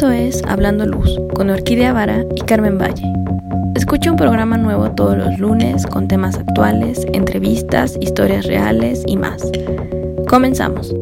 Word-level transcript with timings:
Esto 0.00 0.12
es 0.12 0.42
Hablando 0.48 0.86
Luz 0.86 1.20
con 1.34 1.50
Orquídea 1.50 1.92
Vara 1.92 2.24
y 2.34 2.40
Carmen 2.40 2.78
Valle. 2.78 3.04
Escucha 3.74 4.10
un 4.10 4.16
programa 4.16 4.56
nuevo 4.56 4.90
todos 4.92 5.14
los 5.14 5.38
lunes 5.38 5.86
con 5.86 6.08
temas 6.08 6.38
actuales, 6.38 7.04
entrevistas, 7.12 7.98
historias 8.00 8.46
reales 8.46 9.02
y 9.06 9.18
más. 9.18 9.42
Comenzamos. 10.26 10.94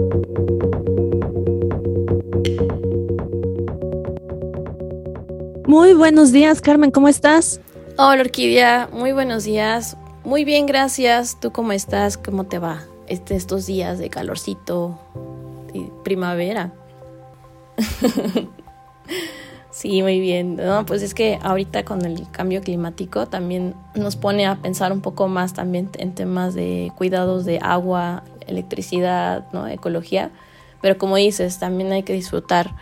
Muy 5.69 5.92
buenos 5.92 6.33
días, 6.33 6.60
Carmen, 6.60 6.91
¿cómo 6.91 7.06
estás? 7.06 7.60
Hola, 7.98 8.23
Orquídea, 8.23 8.88
muy 8.92 9.12
buenos 9.12 9.45
días. 9.45 9.96
Muy 10.24 10.45
bien, 10.45 10.66
gracias. 10.66 11.38
¿Tú 11.38 11.52
cómo 11.52 11.70
estás? 11.70 12.19
¿Cómo 12.19 12.46
te 12.46 12.59
va 12.59 12.83
este, 13.06 13.37
estos 13.37 13.65
días 13.65 14.01
de 14.01 14.10
calorcito 14.10 14.98
y 15.73 15.84
primavera? 16.02 16.73
sí, 19.71 20.03
muy 20.03 20.21
bien. 20.21 20.57
No, 20.57 20.85
pues 20.87 21.03
es 21.03 21.15
que 21.15 21.39
ahorita 21.43 21.85
con 21.85 22.05
el 22.05 22.30
cambio 22.30 22.61
climático 22.61 23.27
también 23.27 23.75
nos 23.95 24.17
pone 24.17 24.47
a 24.47 24.57
pensar 24.57 24.93
un 24.93 25.01
poco 25.01 25.29
más 25.29 25.55
también 25.55 25.91
en 25.98 26.15
temas 26.15 26.55
de 26.55 26.93
cuidados 26.97 27.45
de 27.45 27.59
agua, 27.62 28.25
electricidad, 28.47 29.47
¿no? 29.53 29.67
ecología. 29.67 30.31
Pero 30.81 30.98
como 30.98 31.17
dices, 31.17 31.59
también 31.59 31.93
hay 31.93 32.03
que 32.03 32.12
disfrutar 32.12 32.75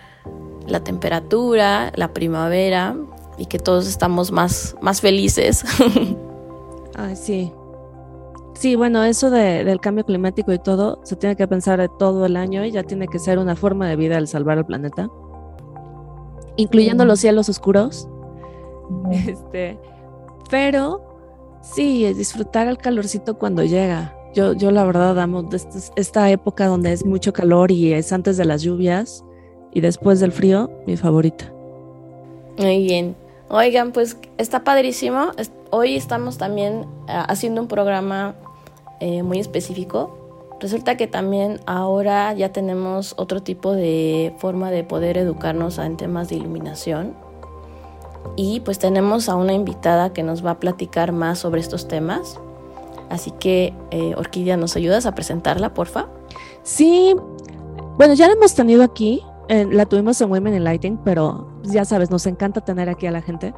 la 0.66 0.80
temperatura, 0.80 1.92
la 1.94 2.12
primavera 2.12 2.96
y 3.38 3.46
que 3.46 3.58
todos 3.58 3.86
estamos 3.86 4.32
más, 4.32 4.76
más 4.80 5.00
felices. 5.00 5.64
Ay, 6.96 7.16
sí. 7.16 7.52
Sí, 8.54 8.74
bueno, 8.74 9.04
eso 9.04 9.28
del 9.28 9.80
cambio 9.80 10.04
climático 10.04 10.50
y 10.50 10.58
todo, 10.58 11.00
se 11.04 11.14
tiene 11.14 11.36
que 11.36 11.46
pensar 11.46 11.78
de 11.78 11.90
todo 11.90 12.24
el 12.24 12.36
año 12.36 12.64
y 12.64 12.70
ya 12.70 12.84
tiene 12.84 13.06
que 13.06 13.18
ser 13.18 13.38
una 13.38 13.54
forma 13.54 13.86
de 13.86 13.96
vida 13.96 14.16
el 14.16 14.28
salvar 14.28 14.56
el 14.56 14.64
planeta, 14.64 15.10
incluyendo 16.56 17.04
los 17.04 17.20
cielos 17.20 17.48
oscuros. 17.48 18.08
Este, 19.10 19.78
pero 20.50 21.02
sí, 21.60 22.12
disfrutar 22.14 22.68
el 22.68 22.78
calorcito 22.78 23.38
cuando 23.38 23.64
llega. 23.64 24.14
Yo, 24.34 24.52
yo 24.52 24.70
la 24.70 24.84
verdad 24.84 25.18
amo 25.18 25.48
esta 25.96 26.30
época 26.30 26.66
donde 26.66 26.92
es 26.92 27.04
mucho 27.06 27.32
calor 27.32 27.70
y 27.70 27.94
es 27.94 28.12
antes 28.12 28.36
de 28.36 28.44
las 28.44 28.62
lluvias 28.62 29.24
y 29.72 29.80
después 29.80 30.20
del 30.20 30.32
frío, 30.32 30.70
mi 30.86 30.96
favorita. 30.96 31.52
Muy 32.58 32.84
bien. 32.84 33.16
Oigan, 33.48 33.92
pues 33.92 34.16
está 34.38 34.64
padrísimo. 34.64 35.28
Hoy 35.70 35.96
estamos 35.96 36.38
también 36.38 36.86
ah, 37.08 37.26
haciendo 37.28 37.60
un 37.60 37.68
programa 37.68 38.34
eh, 39.00 39.22
muy 39.22 39.38
específico. 39.38 40.25
Resulta 40.60 40.96
que 40.96 41.06
también 41.06 41.60
ahora 41.66 42.32
ya 42.32 42.50
tenemos 42.50 43.14
otro 43.18 43.42
tipo 43.42 43.72
de 43.72 44.34
forma 44.38 44.70
de 44.70 44.84
poder 44.84 45.18
educarnos 45.18 45.78
en 45.78 45.96
temas 45.96 46.28
de 46.28 46.36
iluminación. 46.36 47.14
Y 48.36 48.60
pues 48.60 48.78
tenemos 48.78 49.28
a 49.28 49.36
una 49.36 49.52
invitada 49.52 50.12
que 50.12 50.22
nos 50.22 50.44
va 50.44 50.52
a 50.52 50.60
platicar 50.60 51.12
más 51.12 51.38
sobre 51.40 51.60
estos 51.60 51.88
temas. 51.88 52.40
Así 53.10 53.30
que, 53.32 53.74
eh, 53.90 54.14
Orquídea, 54.16 54.56
¿nos 54.56 54.76
ayudas 54.76 55.06
a 55.06 55.14
presentarla, 55.14 55.74
porfa? 55.74 56.06
Sí, 56.62 57.14
bueno, 57.96 58.14
ya 58.14 58.26
la 58.26 58.34
hemos 58.34 58.54
tenido 58.54 58.82
aquí. 58.82 59.22
la 59.48 59.86
tuvimos 59.86 60.20
en 60.20 60.28
Women 60.28 60.54
in 60.54 60.64
Lighting, 60.64 60.98
pero 61.04 61.46
ya 61.62 61.84
sabes, 61.84 62.10
nos 62.10 62.26
encanta 62.26 62.62
tener 62.62 62.88
aquí 62.88 63.06
a 63.06 63.12
la 63.12 63.22
gente. 63.22 63.54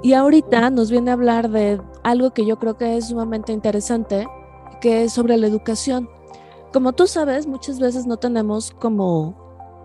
Y 0.00 0.12
ahorita 0.12 0.70
nos 0.70 0.92
viene 0.92 1.10
a 1.10 1.14
hablar 1.14 1.50
de 1.50 1.80
algo 2.04 2.32
que 2.32 2.46
yo 2.46 2.58
creo 2.58 2.76
que 2.76 2.96
es 2.96 3.08
sumamente 3.08 3.52
interesante, 3.52 4.28
que 4.82 5.04
es 5.04 5.12
sobre 5.12 5.38
la 5.38 5.46
educación. 5.46 6.10
Como 6.72 6.92
tú 6.92 7.06
sabes, 7.06 7.46
muchas 7.46 7.78
veces 7.78 8.06
no 8.06 8.18
tenemos 8.18 8.72
como, 8.72 9.34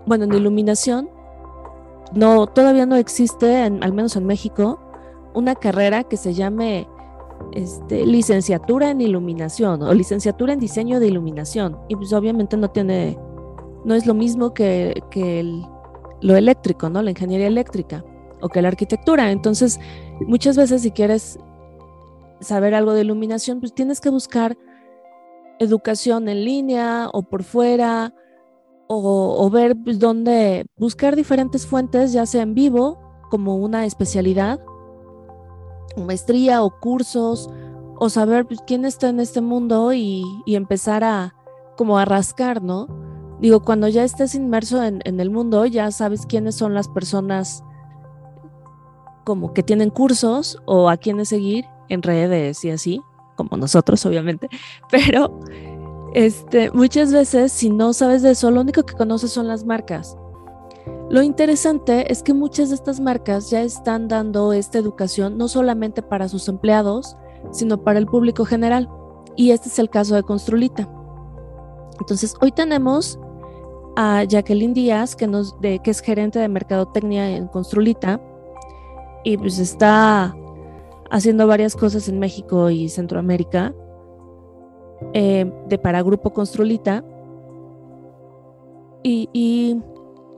bueno, 0.05 0.25
en 0.25 0.33
iluminación, 0.33 1.09
no, 2.13 2.47
todavía 2.47 2.85
no 2.85 2.95
existe, 2.95 3.61
al 3.61 3.93
menos 3.93 4.15
en 4.15 4.25
México, 4.25 4.79
una 5.33 5.55
carrera 5.55 6.03
que 6.03 6.17
se 6.17 6.33
llame 6.33 6.87
este, 7.53 8.05
licenciatura 8.05 8.89
en 8.89 9.01
iluminación 9.01 9.83
o 9.83 9.93
licenciatura 9.93 10.53
en 10.53 10.59
diseño 10.59 10.99
de 10.99 11.07
iluminación. 11.07 11.77
Y 11.89 11.95
pues 11.95 12.11
obviamente 12.13 12.57
no 12.57 12.69
tiene, 12.71 13.19
no 13.85 13.93
es 13.93 14.07
lo 14.07 14.15
mismo 14.15 14.53
que, 14.53 15.03
que 15.11 15.61
lo 16.21 16.35
eléctrico, 16.35 16.89
¿no? 16.89 17.03
La 17.03 17.11
ingeniería 17.11 17.47
eléctrica 17.47 18.03
o 18.41 18.49
que 18.49 18.61
la 18.63 18.69
arquitectura. 18.69 19.31
Entonces, 19.31 19.79
muchas 20.21 20.57
veces 20.57 20.81
si 20.81 20.91
quieres 20.91 21.37
saber 22.39 22.73
algo 22.73 22.93
de 22.93 23.01
iluminación, 23.01 23.59
pues 23.59 23.73
tienes 23.73 24.01
que 24.01 24.09
buscar 24.09 24.57
educación 25.59 26.29
en 26.29 26.45
línea 26.45 27.09
o 27.13 27.23
por 27.23 27.43
fuera, 27.43 28.13
o, 28.87 29.49
ver 29.49 29.75
pues, 29.83 29.99
dónde 29.99 30.65
buscar 30.77 31.15
diferentes 31.15 31.65
fuentes, 31.65 32.13
ya 32.13 32.25
sea 32.25 32.43
en 32.43 32.53
vivo, 32.53 32.99
como 33.29 33.57
una 33.57 33.85
especialidad, 33.85 34.59
maestría 35.97 36.63
o 36.63 36.79
cursos, 36.79 37.49
o 37.99 38.09
saber 38.09 38.45
pues, 38.45 38.61
quién 38.65 38.85
está 38.85 39.09
en 39.09 39.19
este 39.19 39.41
mundo 39.41 39.93
y, 39.93 40.23
empezar 40.45 41.03
a 41.03 41.35
como 41.75 41.99
a 41.99 42.05
rascar, 42.05 42.63
¿no? 42.63 42.87
Digo, 43.39 43.61
cuando 43.61 43.87
ya 43.87 44.03
estés 44.03 44.33
inmerso 44.33 44.83
en, 44.83 45.01
en 45.05 45.19
el 45.19 45.29
mundo, 45.29 45.65
ya 45.65 45.91
sabes 45.91 46.25
quiénes 46.25 46.55
son 46.55 46.73
las 46.73 46.87
personas 46.87 47.63
como 49.25 49.53
que 49.53 49.61
tienen 49.61 49.89
cursos 49.89 50.57
o 50.65 50.89
a 50.89 50.97
quiénes 50.97 51.29
seguir 51.29 51.65
en 51.89 52.01
redes 52.01 52.63
y 52.63 52.71
así, 52.71 53.01
como 53.37 53.55
nosotros, 53.55 54.05
obviamente, 54.05 54.49
pero 54.91 55.39
este, 56.13 56.71
muchas 56.71 57.13
veces 57.13 57.53
si 57.53 57.69
no 57.69 57.93
sabes 57.93 58.23
de 58.23 58.31
eso, 58.31 58.51
lo 58.51 58.59
único 58.61 58.83
que 58.83 58.95
conoces 58.95 59.31
son 59.31 59.47
las 59.47 59.63
marcas. 59.63 60.17
Lo 61.09 61.21
interesante 61.21 62.11
es 62.11 62.21
que 62.21 62.33
muchas 62.33 62.67
de 62.69 62.75
estas 62.75 62.99
marcas 62.99 63.49
ya 63.49 63.61
están 63.61 64.09
dando 64.09 64.51
esta 64.51 64.77
educación 64.77 65.37
no 65.37 65.47
solamente 65.47 66.01
para 66.01 66.27
sus 66.27 66.49
empleados, 66.49 67.15
sino 67.51 67.81
para 67.81 67.99
el 67.99 68.07
público 68.07 68.43
general. 68.43 68.89
Y 69.37 69.51
este 69.51 69.69
es 69.69 69.79
el 69.79 69.89
caso 69.89 70.15
de 70.15 70.23
Construlita. 70.23 70.89
Entonces, 71.99 72.35
hoy 72.41 72.51
tenemos 72.51 73.19
a 73.95 74.23
Jacqueline 74.25 74.73
Díaz, 74.73 75.15
que, 75.15 75.27
nos, 75.27 75.59
de, 75.61 75.79
que 75.79 75.91
es 75.91 76.01
gerente 76.01 76.39
de 76.39 76.49
mercadotecnia 76.49 77.35
en 77.35 77.47
Construlita, 77.47 78.21
y 79.23 79.37
pues 79.37 79.59
está 79.59 80.35
haciendo 81.09 81.47
varias 81.47 81.75
cosas 81.75 82.07
en 82.09 82.19
México 82.19 82.69
y 82.69 82.89
Centroamérica, 82.89 83.73
eh, 85.13 85.51
de 85.67 85.77
para 85.77 86.01
Grupo 86.01 86.33
Construlita. 86.33 87.03
Y, 89.03 89.79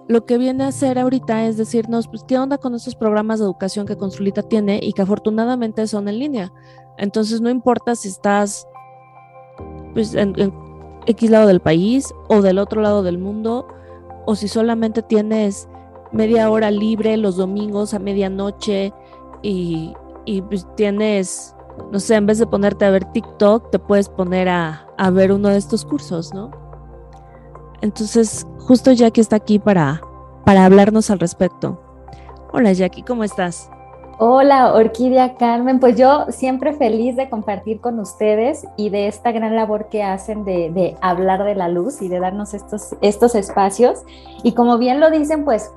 lo 0.07 0.25
que 0.25 0.39
viene 0.39 0.63
a 0.63 0.69
hacer 0.69 0.97
ahorita 0.97 1.45
es 1.45 1.55
decirnos, 1.55 2.07
pues, 2.07 2.23
¿qué 2.23 2.39
onda 2.39 2.57
con 2.57 2.73
esos 2.73 2.95
programas 2.95 3.37
de 3.37 3.45
educación 3.45 3.85
que 3.85 3.95
Construlita 3.95 4.41
tiene 4.41 4.79
y 4.81 4.93
que 4.93 5.03
afortunadamente 5.03 5.85
son 5.85 6.07
en 6.07 6.17
línea? 6.17 6.51
Entonces, 6.97 7.41
no 7.41 7.49
importa 7.51 7.93
si 7.93 8.07
estás 8.07 8.67
pues, 9.93 10.15
en, 10.15 10.33
en 10.39 10.51
X 11.05 11.29
lado 11.29 11.45
del 11.45 11.59
país 11.59 12.11
o 12.27 12.41
del 12.41 12.57
otro 12.57 12.81
lado 12.81 13.03
del 13.03 13.19
mundo, 13.19 13.67
o 14.25 14.35
si 14.35 14.47
solamente 14.47 15.03
tienes 15.03 15.67
media 16.11 16.49
hora 16.49 16.71
libre 16.71 17.15
los 17.17 17.37
domingos 17.37 17.93
a 17.93 17.99
medianoche 17.99 18.91
y, 19.43 19.93
y 20.25 20.41
pues 20.41 20.67
tienes, 20.75 21.55
no 21.91 21.99
sé, 21.99 22.15
en 22.15 22.25
vez 22.25 22.39
de 22.39 22.47
ponerte 22.47 22.85
a 22.85 22.91
ver 22.91 23.05
TikTok, 23.05 23.71
te 23.71 23.79
puedes 23.79 24.09
poner 24.09 24.49
a, 24.49 24.85
ver 25.11 25.31
uno 25.31 25.49
de 25.49 25.57
estos 25.57 25.85
cursos, 25.85 26.33
¿no? 26.33 26.51
Entonces, 27.81 28.45
justo 28.59 28.91
Jackie 28.91 29.21
está 29.21 29.37
aquí 29.37 29.59
para, 29.59 30.01
para 30.45 30.65
hablarnos 30.65 31.09
al 31.09 31.19
respecto. 31.19 31.81
Hola 32.51 32.73
Jackie, 32.73 33.03
¿cómo 33.03 33.23
estás? 33.23 33.69
Hola, 34.21 34.73
Orquídea 34.73 35.37
Carmen. 35.37 35.79
Pues 35.79 35.95
yo 35.95 36.25
siempre 36.27 36.73
feliz 36.73 37.15
de 37.15 37.29
compartir 37.29 37.79
con 37.79 37.99
ustedes 37.99 38.67
y 38.75 38.89
de 38.89 39.07
esta 39.07 39.31
gran 39.31 39.55
labor 39.55 39.87
que 39.87 40.03
hacen 40.03 40.43
de, 40.43 40.69
de, 40.71 40.97
hablar 40.99 41.45
de 41.45 41.55
la 41.55 41.69
luz 41.69 42.01
y 42.01 42.09
de 42.09 42.19
darnos 42.19 42.53
estos, 42.53 42.97
estos 42.99 43.33
espacios. 43.33 43.99
Y 44.43 44.51
como 44.51 44.77
bien 44.77 44.99
lo 44.99 45.09
dicen, 45.09 45.45
pues 45.45 45.71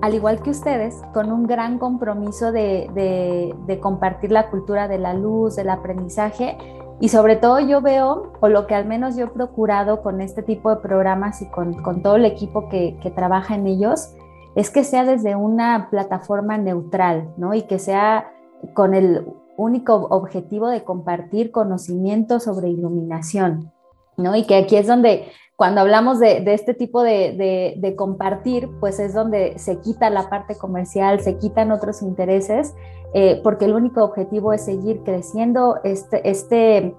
al 0.00 0.14
igual 0.14 0.42
que 0.42 0.50
ustedes, 0.50 1.02
con 1.12 1.32
un 1.32 1.46
gran 1.46 1.78
compromiso 1.78 2.52
de, 2.52 3.54
compartir 3.80 4.30
la 4.30 4.50
cultura 4.50 4.88
de 4.88 4.98
la 4.98 5.14
luz, 5.14 5.56
del 5.56 5.70
aprendizaje. 5.70 6.56
Y 7.00 7.08
sobre 7.08 7.36
todo 7.36 7.60
yo 7.60 7.80
veo, 7.80 8.32
o 8.40 8.48
lo 8.48 8.66
que 8.66 8.74
al 8.74 8.86
menos 8.86 9.16
yo 9.16 9.26
he 9.26 9.28
procurado 9.28 10.02
con 10.02 10.20
este 10.20 10.42
tipo 10.42 10.70
de 10.70 10.80
programas 10.80 11.42
y 11.42 11.50
con, 11.50 12.02
todo 12.02 12.16
el 12.16 12.24
equipo 12.24 12.68
que, 12.68 13.12
trabaja 13.14 13.54
en 13.54 13.66
ellos, 13.66 14.14
es 14.54 14.70
que 14.70 14.84
sea 14.84 15.04
desde 15.04 15.36
una 15.36 15.88
plataforma 15.90 16.58
neutral, 16.58 17.32
¿no? 17.36 17.54
Y 17.54 17.62
que 17.62 17.78
sea 17.78 18.30
con 18.74 18.94
el 18.94 19.26
único 19.56 19.94
objetivo 20.10 20.68
de 20.68 20.84
compartir 20.84 21.50
conocimiento 21.50 22.40
sobre 22.40 22.68
iluminación, 22.68 23.72
¿no? 24.16 24.34
Y 24.34 24.44
que 24.44 24.56
aquí 24.56 24.76
es 24.76 24.86
donde 24.86 25.26
cuando 25.58 25.80
hablamos 25.80 26.20
de, 26.20 26.44
este 26.54 26.72
tipo 26.72 27.02
de, 27.02 27.94
compartir, 27.98 28.70
pues 28.78 29.00
es 29.00 29.12
donde 29.12 29.58
se 29.58 29.80
quita 29.80 30.08
la 30.08 30.30
parte 30.30 30.56
comercial, 30.56 31.18
se 31.18 31.36
quitan 31.36 31.72
otros 31.72 32.00
intereses, 32.00 32.76
eh, 33.12 33.40
porque 33.42 33.64
el 33.64 33.74
único 33.74 34.04
objetivo 34.04 34.52
es 34.52 34.64
seguir 34.64 35.02
creciendo 35.02 35.80
este, 35.82 36.30
este, 36.30 36.94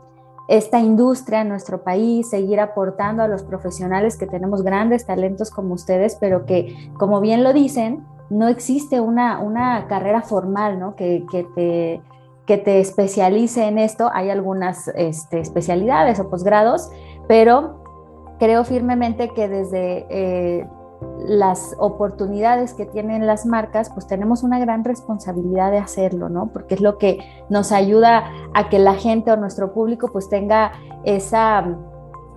esta 0.49 0.81
industria 0.81 1.39
en 1.39 1.47
nuestro 1.47 1.85
país, 1.85 2.29
seguir 2.29 2.59
aportando 2.59 3.23
a 3.23 3.29
los 3.29 3.43
profesionales 3.43 4.17
que 4.17 4.27
tenemos 4.27 4.61
grandes 4.61 5.05
talentos 5.05 5.51
como 5.51 5.73
ustedes, 5.73 6.17
pero 6.19 6.45
que, 6.45 6.91
como 6.97 7.21
bien 7.21 7.45
lo 7.45 7.53
dicen, 7.53 8.05
no 8.29 8.49
existe 8.49 8.99
una, 8.99 9.39
una 9.39 9.87
carrera 9.87 10.21
formal 10.21 10.81
¿no? 10.81 10.97
que, 10.97 11.25
que, 11.31 11.45
te, 11.55 12.01
que 12.45 12.57
te 12.57 12.81
especialice 12.81 13.69
en 13.69 13.79
esto. 13.79 14.09
Hay 14.13 14.29
algunas 14.29 14.89
este, 14.95 15.39
especialidades 15.39 16.19
o 16.19 16.29
posgrados, 16.29 16.91
pero 17.29 17.78
creo 18.39 18.63
firmemente 18.63 19.29
que 19.29 19.47
desde 19.47 20.05
eh, 20.09 20.67
las 21.25 21.75
oportunidades 21.77 22.73
que 22.73 22.85
tienen 22.85 23.27
las 23.27 23.45
marcas, 23.45 23.89
pues 23.91 24.07
tenemos 24.07 24.43
una 24.43 24.59
gran 24.59 24.83
responsabilidad 24.83 25.71
de 25.71 25.77
hacerlo, 25.77 26.29
¿no? 26.29 26.47
Porque 26.51 26.75
es 26.75 26.81
lo 26.81 26.97
que 26.97 27.19
nos 27.49 27.71
ayuda 27.71 28.23
a 28.53 28.69
que 28.69 28.79
la 28.79 28.95
gente 28.95 29.31
o 29.31 29.37
nuestro 29.37 29.73
público 29.73 30.09
pues 30.11 30.29
tenga 30.29 30.71
esa 31.03 31.77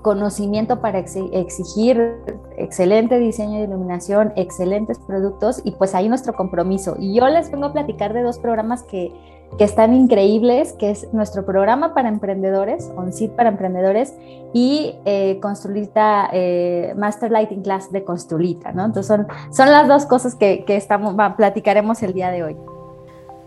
conocimiento 0.03 0.81
para 0.81 0.99
exigir 0.99 2.17
excelente 2.57 3.19
diseño 3.19 3.59
de 3.59 3.65
iluminación, 3.65 4.33
excelentes 4.35 4.99
productos 4.99 5.63
y 5.65 5.71
pues 5.73 5.95
ahí 5.95 6.09
nuestro 6.09 6.35
compromiso. 6.35 6.97
Y 6.99 7.15
yo 7.15 7.29
les 7.29 7.51
vengo 7.51 7.67
a 7.67 7.73
platicar 7.73 8.13
de 8.13 8.23
dos 8.23 8.39
programas 8.39 8.83
que, 8.83 9.13
que 9.59 9.65
están 9.65 9.95
increíbles, 9.95 10.73
que 10.73 10.91
es 10.91 11.13
nuestro 11.13 11.45
programa 11.45 11.95
para 11.95 12.09
emprendedores, 12.09 12.91
OnSIT 12.97 13.33
para 13.33 13.51
emprendedores 13.51 14.15
y 14.53 14.95
eh, 15.05 15.39
Construlita, 15.41 16.31
eh, 16.33 16.95
Master 16.97 17.31
Lighting 17.31 17.63
Class 17.63 17.93
de 17.93 18.05
Construlita, 18.05 18.73
¿no? 18.73 18.85
Entonces 18.85 19.09
son, 19.09 19.27
son 19.51 19.71
las 19.71 19.89
dos 19.89 20.07
cosas 20.07 20.35
que, 20.35 20.65
que 20.65 20.77
estamos, 20.77 21.15
platicaremos 21.37 22.03
el 22.03 22.15
día 22.15 22.31
de 22.31 22.43
hoy. 22.43 22.57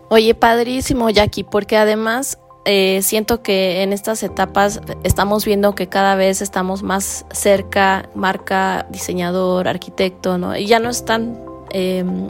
Oye, 0.08 0.34
padrísimo, 0.34 1.10
Jackie, 1.10 1.42
porque 1.42 1.76
además 1.76 2.38
eh, 2.68 3.00
siento 3.02 3.42
que 3.42 3.82
en 3.82 3.92
estas 3.92 4.24
etapas 4.24 4.80
estamos 5.04 5.44
viendo 5.44 5.76
que 5.76 5.88
cada 5.88 6.16
vez 6.16 6.42
estamos 6.42 6.82
más 6.82 7.24
cerca, 7.30 8.08
marca, 8.16 8.86
diseñador, 8.90 9.68
arquitecto, 9.68 10.36
¿no? 10.36 10.56
Y 10.56 10.66
ya 10.66 10.80
no 10.80 10.90
es 10.90 11.04
tan 11.04 11.38
em, 11.70 12.28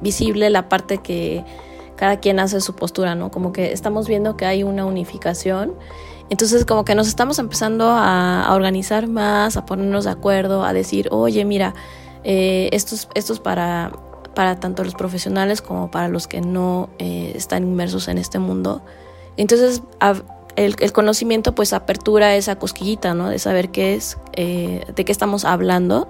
visible 0.00 0.48
la 0.48 0.70
parte 0.70 0.98
que 0.98 1.44
cada 2.00 2.18
quien 2.18 2.40
hace 2.40 2.62
su 2.62 2.74
postura, 2.74 3.14
¿no? 3.14 3.30
Como 3.30 3.52
que 3.52 3.72
estamos 3.72 4.08
viendo 4.08 4.34
que 4.34 4.46
hay 4.46 4.62
una 4.62 4.86
unificación. 4.86 5.74
Entonces 6.30 6.64
como 6.64 6.82
que 6.86 6.94
nos 6.94 7.08
estamos 7.08 7.38
empezando 7.38 7.90
a, 7.90 8.48
organizar 8.54 9.06
más, 9.06 9.58
a 9.58 9.66
ponernos 9.66 10.04
de 10.04 10.10
acuerdo, 10.10 10.64
a 10.64 10.72
decir, 10.72 11.08
oye, 11.10 11.44
mira, 11.44 11.74
eh, 12.24 12.70
esto, 12.72 12.96
es, 13.14 13.38
para, 13.40 13.92
para 14.34 14.58
tanto 14.58 14.82
los 14.82 14.94
profesionales 14.94 15.60
como 15.60 15.90
para 15.90 16.08
los 16.08 16.26
que 16.26 16.40
no 16.40 16.88
eh, 16.98 17.32
están 17.34 17.64
inmersos 17.64 18.08
en 18.08 18.16
este 18.16 18.38
mundo. 18.38 18.80
Entonces, 19.36 19.82
el, 20.56 20.92
conocimiento 20.94 21.54
pues 21.54 21.74
apertura 21.74 22.34
esa 22.34 22.56
cosquillita, 22.56 23.12
¿no? 23.12 23.28
De 23.28 23.38
saber 23.38 23.68
qué 23.68 23.94
es, 23.94 24.16
eh, 24.32 24.86
de 24.96 25.04
qué 25.04 25.12
estamos 25.12 25.44
hablando 25.44 26.08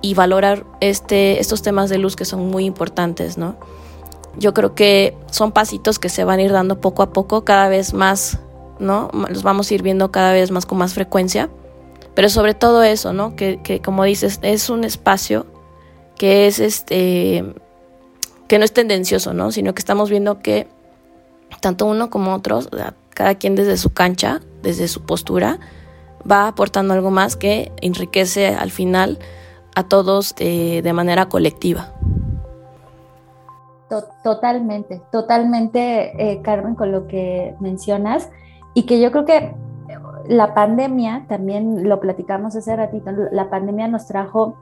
y 0.00 0.14
valorar 0.14 0.64
este, 0.80 1.40
estos 1.40 1.60
temas 1.60 1.90
de 1.90 1.98
luz 1.98 2.16
que 2.16 2.24
son 2.24 2.48
muy 2.48 2.64
importantes, 2.64 3.36
¿no? 3.36 3.56
Yo 4.38 4.54
creo 4.54 4.74
que 4.74 5.16
son 5.30 5.52
pasitos 5.52 5.98
que 5.98 6.08
se 6.08 6.24
van 6.24 6.38
a 6.38 6.42
ir 6.42 6.52
dando 6.52 6.80
poco 6.80 7.02
a 7.02 7.12
poco, 7.12 7.44
cada 7.44 7.68
vez 7.68 7.94
más, 7.94 8.38
¿no? 8.78 9.10
Los 9.28 9.42
vamos 9.42 9.70
a 9.70 9.74
ir 9.74 9.82
viendo 9.82 10.10
cada 10.10 10.32
vez 10.32 10.50
más 10.50 10.66
con 10.66 10.78
más 10.78 10.94
frecuencia. 10.94 11.50
Pero 12.14 12.28
sobre 12.28 12.54
todo 12.54 12.82
eso, 12.82 13.12
¿no? 13.12 13.36
Que, 13.36 13.60
que 13.62 13.80
como 13.80 14.04
dices, 14.04 14.38
es 14.42 14.70
un 14.70 14.84
espacio 14.84 15.46
que 16.16 16.46
es 16.46 16.58
este 16.58 17.54
que 18.46 18.58
no 18.58 18.64
es 18.64 18.72
tendencioso, 18.72 19.32
¿no? 19.32 19.52
Sino 19.52 19.74
que 19.74 19.78
estamos 19.78 20.10
viendo 20.10 20.40
que 20.40 20.66
tanto 21.60 21.86
uno 21.86 22.10
como 22.10 22.34
otros, 22.34 22.68
cada 23.10 23.36
quien 23.36 23.54
desde 23.54 23.76
su 23.76 23.90
cancha, 23.90 24.40
desde 24.62 24.88
su 24.88 25.02
postura, 25.02 25.60
va 26.28 26.48
aportando 26.48 26.94
algo 26.94 27.10
más 27.10 27.36
que 27.36 27.72
enriquece 27.80 28.48
al 28.48 28.70
final 28.70 29.18
a 29.74 29.84
todos 29.84 30.34
eh, 30.38 30.80
de 30.82 30.92
manera 30.92 31.28
colectiva. 31.28 31.94
Totalmente, 34.22 35.02
totalmente, 35.10 36.32
eh, 36.32 36.42
Carmen, 36.42 36.76
con 36.76 36.92
lo 36.92 37.08
que 37.08 37.56
mencionas 37.58 38.30
y 38.72 38.84
que 38.84 39.00
yo 39.00 39.10
creo 39.10 39.24
que 39.24 39.52
la 40.28 40.54
pandemia, 40.54 41.24
también 41.28 41.88
lo 41.88 41.98
platicamos 41.98 42.54
hace 42.54 42.76
ratito, 42.76 43.10
la 43.32 43.50
pandemia 43.50 43.88
nos 43.88 44.06
trajo 44.06 44.54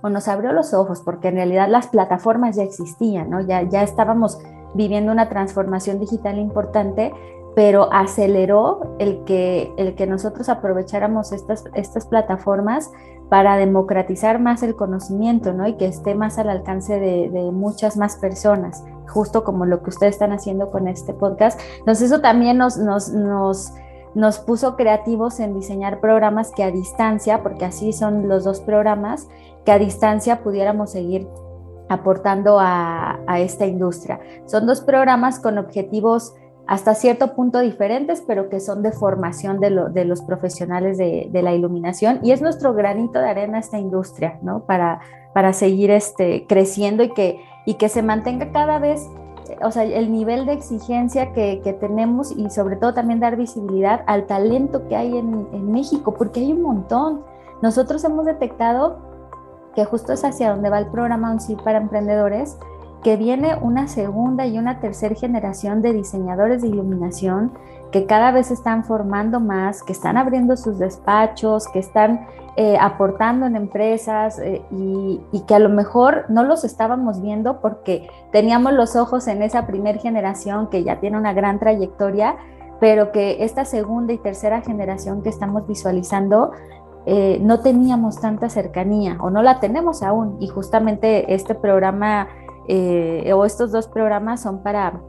o 0.00 0.08
nos 0.08 0.28
abrió 0.28 0.52
los 0.52 0.74
ojos 0.74 1.02
porque 1.04 1.28
en 1.28 1.36
realidad 1.36 1.68
las 1.68 1.88
plataformas 1.88 2.54
ya 2.54 2.62
existían, 2.62 3.30
¿no? 3.30 3.40
Ya, 3.40 3.62
ya 3.62 3.82
estábamos 3.82 4.38
viviendo 4.74 5.10
una 5.10 5.28
transformación 5.28 5.98
digital 5.98 6.38
importante, 6.38 7.12
pero 7.54 7.92
aceleró 7.92 8.96
el 8.98 9.24
que, 9.24 9.72
el 9.76 9.94
que 9.94 10.06
nosotros 10.06 10.48
aprovecháramos 10.48 11.32
estas, 11.32 11.64
estas 11.74 12.06
plataformas 12.06 12.90
para 13.28 13.56
democratizar 13.56 14.38
más 14.40 14.62
el 14.62 14.76
conocimiento, 14.76 15.52
¿no? 15.52 15.66
Y 15.66 15.74
que 15.76 15.86
esté 15.86 16.14
más 16.14 16.38
al 16.38 16.50
alcance 16.50 16.98
de, 17.00 17.50
muchas 17.52 17.96
más 17.96 18.16
personas, 18.16 18.84
justo 19.08 19.44
como 19.44 19.64
lo 19.64 19.82
que 19.82 19.90
ustedes 19.90 20.14
están 20.14 20.32
haciendo 20.32 20.70
con 20.70 20.86
este 20.86 21.14
podcast. 21.14 21.58
Entonces 21.78 22.10
eso 22.10 22.20
también 22.20 22.58
nos, 22.58 22.76
nos, 22.76 23.10
nos, 23.10 23.72
nos 24.14 24.38
puso 24.38 24.76
creativos 24.76 25.40
en 25.40 25.54
diseñar 25.54 26.00
programas 26.00 26.52
que 26.52 26.62
a 26.62 26.70
distancia, 26.70 27.42
porque 27.42 27.64
así 27.64 27.92
son 27.92 28.28
los 28.28 28.44
dos 28.44 28.60
programas, 28.60 29.28
que 29.64 29.72
a 29.72 29.78
distancia 29.78 30.42
pudiéramos 30.42 30.90
seguir 30.90 31.26
aportando 31.88 32.58
a, 32.60 33.18
esta 33.38 33.66
industria. 33.66 34.20
Son 34.46 34.66
dos 34.66 34.80
programas 34.80 35.38
con 35.40 35.58
objetivos 35.58 36.34
hasta 36.66 36.94
cierto 36.94 37.34
punto 37.34 37.58
diferentes, 37.60 38.22
pero 38.26 38.48
que 38.48 38.60
son 38.60 38.82
de 38.82 38.92
formación 38.92 39.58
de, 39.60 39.70
los 39.70 40.22
profesionales 40.22 40.96
de, 40.96 41.28
la 41.42 41.54
iluminación 41.54 42.20
y 42.22 42.30
es 42.30 42.40
nuestro 42.40 42.72
granito 42.72 43.18
de 43.18 43.28
arena 43.28 43.58
esta 43.58 43.78
industria, 43.78 44.38
¿no? 44.42 44.60
Para, 44.64 45.00
para 45.34 45.52
seguir 45.52 45.90
este, 45.90 46.46
creciendo 46.46 47.02
y 47.02 47.10
que, 47.10 47.40
y 47.66 47.74
que 47.74 47.88
se 47.88 48.02
mantenga 48.02 48.52
cada 48.52 48.78
vez, 48.78 49.08
o 49.62 49.70
sea, 49.70 49.84
el 49.84 50.12
nivel 50.12 50.46
de 50.46 50.52
exigencia 50.52 51.32
que, 51.32 51.76
tenemos 51.80 52.32
y 52.32 52.48
sobre 52.50 52.76
todo 52.76 52.94
también 52.94 53.20
dar 53.20 53.36
visibilidad 53.36 54.02
al 54.06 54.26
talento 54.26 54.86
que 54.88 54.96
hay 54.96 55.16
en, 55.16 55.72
México, 55.72 56.14
porque 56.14 56.40
hay 56.40 56.52
un 56.52 56.62
montón. 56.62 57.24
Nosotros 57.60 58.04
hemos 58.04 58.24
detectado 58.24 58.98
que 59.74 59.84
justo 59.84 60.12
es 60.12 60.24
hacia 60.24 60.50
donde 60.50 60.70
va 60.70 60.78
el 60.78 60.86
programa 60.86 61.30
ONCID 61.32 61.58
para 61.60 61.78
emprendedores, 61.78 62.58
que 63.02 63.16
viene 63.16 63.56
una 63.60 63.88
segunda 63.88 64.46
y 64.46 64.58
una 64.58 64.80
tercera 64.80 65.14
generación 65.14 65.82
de 65.82 65.92
diseñadores 65.92 66.62
de 66.62 66.68
iluminación 66.68 67.52
que 67.90 68.06
cada 68.06 68.32
vez 68.32 68.50
están 68.50 68.84
formando 68.84 69.38
más, 69.38 69.82
que 69.82 69.92
están 69.92 70.16
abriendo 70.16 70.56
sus 70.56 70.78
despachos, 70.78 71.68
que 71.68 71.78
están 71.78 72.26
eh, 72.56 72.76
aportando 72.80 73.46
en 73.46 73.56
empresas 73.56 74.38
eh, 74.38 74.62
y, 74.70 75.40
que 75.46 75.54
a 75.54 75.58
lo 75.58 75.68
mejor 75.68 76.26
no 76.28 76.44
los 76.44 76.64
estábamos 76.64 77.20
viendo 77.20 77.60
porque 77.60 78.08
teníamos 78.30 78.72
los 78.72 78.96
ojos 78.96 79.26
en 79.26 79.42
esa 79.42 79.66
primera 79.66 79.98
generación 79.98 80.68
que 80.68 80.84
ya 80.84 81.00
tiene 81.00 81.18
una 81.18 81.32
gran 81.32 81.58
trayectoria, 81.58 82.36
pero 82.80 83.12
que 83.12 83.44
esta 83.44 83.64
segunda 83.64 84.12
y 84.12 84.18
tercera 84.18 84.60
generación 84.62 85.22
que 85.22 85.28
estamos 85.28 85.66
visualizando 85.66 86.52
eh, 87.04 87.38
no 87.42 87.60
teníamos 87.60 88.20
tanta 88.20 88.48
cercanía 88.48 89.16
o 89.20 89.30
no 89.30 89.42
la 89.42 89.60
tenemos 89.60 90.02
aún. 90.02 90.36
Y 90.40 90.48
justamente 90.48 91.34
este 91.34 91.54
programa 91.54 92.28
eh, 92.68 93.32
o 93.34 93.44
estos 93.44 93.72
dos 93.72 93.88
programas 93.88 94.42
son 94.42 94.62
para, 94.62 95.00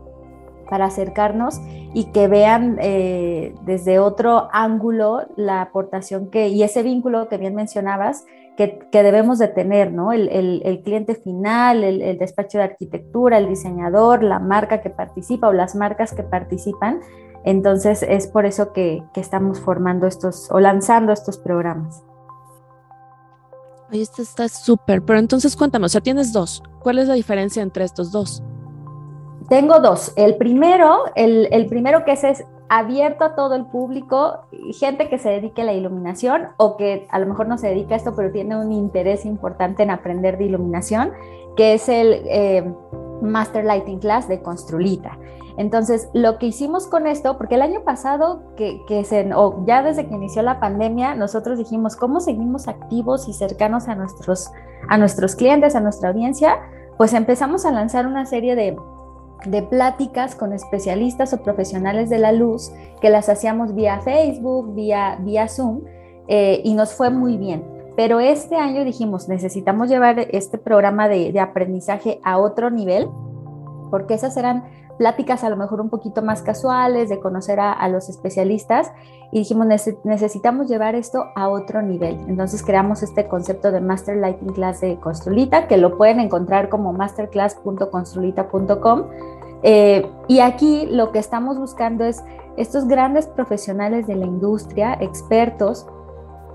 para 0.69 0.85
acercarnos 0.85 1.59
y 1.93 2.05
que 2.11 2.27
vean 2.27 2.77
eh, 2.81 3.53
desde 3.63 3.99
otro 3.99 4.49
ángulo 4.51 5.21
la 5.35 5.61
aportación 5.61 6.29
que, 6.29 6.47
y 6.49 6.63
ese 6.63 6.83
vínculo 6.83 7.29
que 7.29 7.37
bien 7.37 7.55
mencionabas, 7.55 8.25
que, 8.55 8.79
debemos 8.91 9.39
de 9.39 9.47
tener, 9.47 9.91
¿no? 9.91 10.13
El, 10.13 10.29
el, 10.29 10.83
cliente 10.83 11.15
final, 11.15 11.83
el, 11.83 12.03
el, 12.03 12.19
despacho 12.19 12.59
de 12.59 12.65
arquitectura, 12.65 13.39
el 13.39 13.49
diseñador, 13.49 14.21
la 14.21 14.37
marca 14.37 14.81
que 14.81 14.91
participa 14.91 15.47
o 15.47 15.53
las 15.53 15.73
marcas 15.75 16.13
que 16.13 16.21
participan, 16.21 16.99
entonces 17.43 18.03
es 18.03 18.27
por 18.27 18.45
eso 18.45 18.71
que, 18.73 19.03
estamos 19.15 19.59
formando 19.59 20.07
estos 20.07 20.49
o 20.51 20.59
lanzando 20.59 21.11
estos 21.11 21.37
programas. 21.37 22.03
Oye, 23.91 24.01
esto 24.01 24.21
está 24.21 24.47
súper, 24.47 25.03
pero 25.03 25.19
entonces 25.19 25.55
cuéntame, 25.55 25.85
o 25.85 25.89
sea, 25.89 26.01
tienes 26.01 26.33
dos. 26.33 26.63
¿Cuál 26.79 26.99
es 26.99 27.07
la 27.07 27.13
diferencia 27.13 27.61
entre 27.61 27.83
estos 27.83 28.11
dos? 28.11 28.43
Tengo 29.49 29.79
dos. 29.79 30.13
El 30.15 30.35
primero, 30.37 31.03
el, 31.15 31.65
primero 31.67 32.05
que 32.05 32.13
es, 32.13 32.23
es 32.23 32.45
abierto 32.69 33.23
a 33.23 33.35
todo 33.35 33.55
el 33.55 33.65
público, 33.65 34.45
gente 34.79 35.09
que 35.09 35.19
se 35.19 35.29
dedique 35.29 35.61
a 35.61 35.65
la 35.65 35.73
iluminación 35.73 36.49
o 36.57 36.77
que 36.77 37.07
a 37.11 37.19
lo 37.19 37.27
mejor 37.27 37.47
no 37.47 37.57
se 37.57 37.67
dedica 37.67 37.93
a 37.93 37.97
esto, 37.97 38.15
pero 38.15 38.31
tiene 38.31 38.57
un 38.57 38.71
interés 38.71 39.25
importante 39.25 39.83
en 39.83 39.91
aprender 39.91 40.37
de 40.37 40.45
iluminación, 40.45 41.11
que 41.55 41.73
es 41.73 41.87
el 41.89 42.23
eh, 42.25 42.73
Master 43.21 43.63
Lighting 43.65 43.99
Class 43.99 44.27
de 44.27 44.41
Construlita. 44.41 45.17
Entonces, 45.57 46.09
lo 46.13 46.37
que 46.37 46.47
hicimos 46.47 46.87
con 46.87 47.05
esto, 47.07 47.37
porque 47.37 47.55
el 47.55 47.61
año 47.61 47.83
pasado, 47.83 48.41
que, 48.55 49.03
se, 49.05 49.33
o 49.33 49.63
ya 49.65 49.83
desde 49.83 50.07
que 50.07 50.15
inició 50.15 50.41
la 50.41 50.59
pandemia, 50.59 51.15
nosotros 51.15 51.57
dijimos, 51.57 51.95
¿cómo 51.95 52.19
seguimos 52.19 52.67
activos 52.67 53.27
y 53.27 53.33
cercanos 53.33 53.87
a 53.87 53.95
nuestros, 53.95 54.51
a 54.89 54.97
nuestros 54.97 55.35
clientes, 55.35 55.75
a 55.75 55.79
nuestra 55.79 56.09
audiencia? 56.09 56.59
Pues 56.97 57.13
empezamos 57.13 57.65
a 57.65 57.71
lanzar 57.71 58.07
una 58.07 58.25
serie 58.25 58.55
de 58.55 58.75
de 59.45 59.61
pláticas 59.61 60.35
con 60.35 60.53
especialistas 60.53 61.33
o 61.33 61.43
profesionales 61.43 62.09
de 62.09 62.19
la 62.19 62.31
luz 62.31 62.71
que 63.01 63.09
las 63.09 63.29
hacíamos 63.29 63.75
vía 63.75 63.99
Facebook, 63.99 64.73
vía, 64.73 65.17
vía 65.21 65.47
Zoom, 65.47 65.81
eh, 66.27 66.61
y 66.63 66.73
nos 66.73 66.93
fue 66.93 67.09
muy 67.09 67.37
bien. 67.37 67.63
Pero 67.95 68.19
este 68.19 68.55
año 68.55 68.83
dijimos, 68.83 69.27
necesitamos 69.29 69.89
llevar 69.89 70.19
este 70.31 70.57
programa 70.57 71.07
de, 71.07 71.37
aprendizaje 71.39 72.19
a 72.23 72.39
otro 72.39 72.71
nivel, 72.71 73.07
porque 73.91 74.15
esas 74.15 74.35
eran 74.37 74.63
pláticas 75.03 75.43
a 75.43 75.49
lo 75.49 75.57
mejor 75.57 75.81
un 75.81 75.89
poquito 75.89 76.21
más 76.21 76.41
casuales, 76.41 77.09
de 77.09 77.19
conocer 77.19 77.59
a, 77.59 77.85
los 77.89 78.07
especialistas, 78.07 78.89
y 79.33 79.39
dijimos, 79.39 79.67
necesitamos 80.05 80.69
llevar 80.69 80.95
esto 80.95 81.25
a 81.35 81.49
otro 81.49 81.81
nivel. 81.81 82.17
Entonces 82.29 82.63
creamos 82.63 83.03
este 83.03 83.27
concepto 83.27 83.73
de 83.73 83.81
Master 83.81 84.15
Lighting 84.15 84.53
Class 84.53 84.79
de 84.79 84.97
Construlita, 85.01 85.67
que 85.67 85.75
lo 85.75 85.97
pueden 85.97 86.21
encontrar 86.21 86.69
como 86.69 86.93
masterclass.construlita.com. 86.93 89.03
Eh, 89.63 90.09
y 90.29 90.39
aquí 90.39 90.85
lo 90.85 91.11
que 91.11 91.19
estamos 91.19 91.59
buscando 91.59 92.05
es 92.05 92.23
estos 92.55 92.87
grandes 92.87 93.27
profesionales 93.27 94.07
de 94.07 94.15
la 94.15 94.25
industria, 94.25 94.97
expertos, 95.01 95.85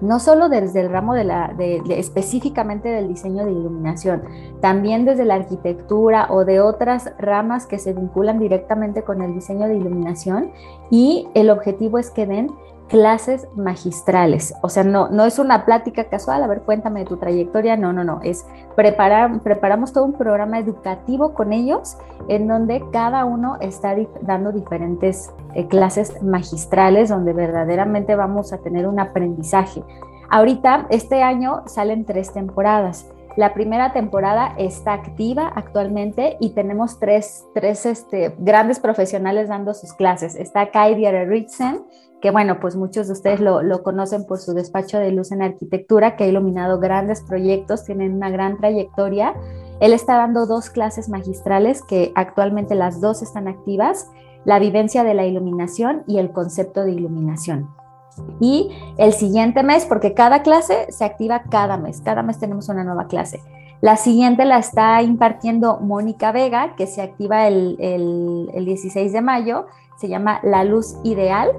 no 0.01 0.21
solo 0.21 0.49
desde 0.49 0.81
el 0.81 0.91
ramo 0.91 1.15
de 1.15 1.25
la, 1.25 1.55
específicamente 1.91 2.89
del 2.89 3.09
diseño 3.09 3.45
de 3.45 3.53
iluminación, 3.53 4.23
también 4.61 5.05
desde 5.05 5.25
la 5.25 5.35
arquitectura 5.35 6.29
o 6.31 6.45
de 6.45 6.61
otras 6.61 7.13
ramas 7.19 7.67
que 7.67 7.79
se 7.79 7.93
vinculan 7.93 8.39
directamente 8.39 9.03
con 9.03 9.23
el 9.23 9.35
diseño 9.35 9.67
de 9.69 9.77
iluminación 9.77 10.53
y 10.91 11.29
el 11.35 11.51
objetivo 11.51 11.99
es 11.99 12.11
que 12.11 12.27
den 12.27 12.51
clases 12.89 13.47
magistrales. 13.55 14.55
O 14.63 14.69
sea, 14.69 14.83
no, 14.83 15.09
no 15.09 15.25
es 15.25 15.39
una 15.39 15.65
plática 15.65 16.05
casual, 16.05 16.43
a 16.43 16.47
ver, 16.47 16.63
cuéntame 16.63 17.01
de 17.01 17.07
tu 17.07 17.17
trayectoria, 17.17 17.77
no, 17.77 17.93
no, 17.93 18.03
no, 18.03 18.21
es 18.23 18.47
preparar, 18.75 19.41
preparamos 19.41 19.93
todo 19.93 20.05
un 20.05 20.15
programa 20.15 20.59
educativo 20.59 21.35
con 21.35 21.53
ellos 21.53 21.97
en 22.29 22.49
donde 22.49 22.83
cada 22.93 23.25
uno 23.25 23.57
está 23.61 23.95
dando 24.23 24.53
diferentes 24.53 25.31
eh, 25.55 25.67
clases 25.69 26.23
magistrales 26.23 27.09
donde 27.09 27.33
verdaderamente 27.33 28.17
vamos 28.17 28.53
a 28.53 28.59
tener 28.59 28.87
un 28.87 28.99
aprendizaje. 28.99 29.83
Ahorita, 30.31 30.87
este 30.91 31.23
año 31.23 31.63
salen 31.67 32.05
tres 32.05 32.33
temporadas. 32.33 33.07
La 33.39 33.55
primera 33.55 33.93
temporada 33.93 34.53
está 34.59 34.95
activa 34.95 35.53
actualmente 35.55 36.37
y 36.41 36.51
tenemos 36.51 36.99
tres, 36.99 37.47
tres 37.55 37.87
este, 37.87 38.35
grandes 38.39 38.81
profesionales 38.81 39.49
dando 39.49 39.75
sus 39.75 39.93
clases. 39.93 40.35
Está 40.35 40.73
Kai 40.73 40.97
Richsen, 41.25 41.85
que 42.21 42.31
bueno, 42.31 42.59
pues 42.61 42.75
muchos 42.75 43.07
de 43.07 43.13
ustedes 43.13 43.41
lo, 43.41 43.83
conocen 43.83 44.27
por 44.27 44.39
su 44.39 44.53
despacho 44.53 44.99
de 44.99 45.13
luz 45.13 45.31
en 45.31 45.43
arquitectura, 45.43 46.17
que 46.17 46.25
ha 46.25 46.27
iluminado 46.27 46.81
grandes 46.81 47.23
proyectos, 47.23 47.85
tienen 47.85 48.15
una 48.15 48.31
gran 48.31 48.59
trayectoria. 48.59 49.35
Él 49.81 49.93
está 49.93 50.17
dando 50.17 50.47
dos 50.47 50.71
clases 50.71 51.09
magistrales 51.09 51.83
que 51.83 52.13
actualmente 52.17 52.75
las 52.75 53.01
dos 53.01 53.23
están 53.23 53.47
activas, 53.47 54.11
la 54.45 54.59
vivencia 54.59 55.05
de 55.05 55.15
la 55.15 55.27
iluminación 55.27 56.03
y 56.09 56.19
el 56.19 56.33
concepto 56.33 56.85
de 56.85 56.93
iluminación. 56.93 57.69
Y 58.41 58.71
el 58.97 59.13
siguiente 59.13 59.63
mes, 59.63 59.87
porque 59.87 60.13
cada 60.13 60.43
clase 60.43 60.91
se 60.91 61.05
activa 61.05 61.45
cada 61.49 61.77
mes, 61.77 62.01
cada 62.01 62.25
mes 62.25 62.41
tenemos 62.41 62.69
una 62.69 62.83
nueva 62.83 63.07
clase. 63.07 63.41
La 63.81 63.97
siguiente 63.97 64.45
la 64.45 64.59
está 64.59 65.01
impartiendo 65.03 65.79
Mónica 65.79 66.33
Vega, 66.33 66.75
que 66.75 66.89
se 66.89 67.01
activa 67.01 67.47
el 67.47 67.77
16 68.53 69.13
de 69.13 69.21
mayo, 69.21 69.67
se 69.99 70.09
llama 70.09 70.41
La 70.43 70.65
Luz 70.65 70.97
Ideal 71.05 71.51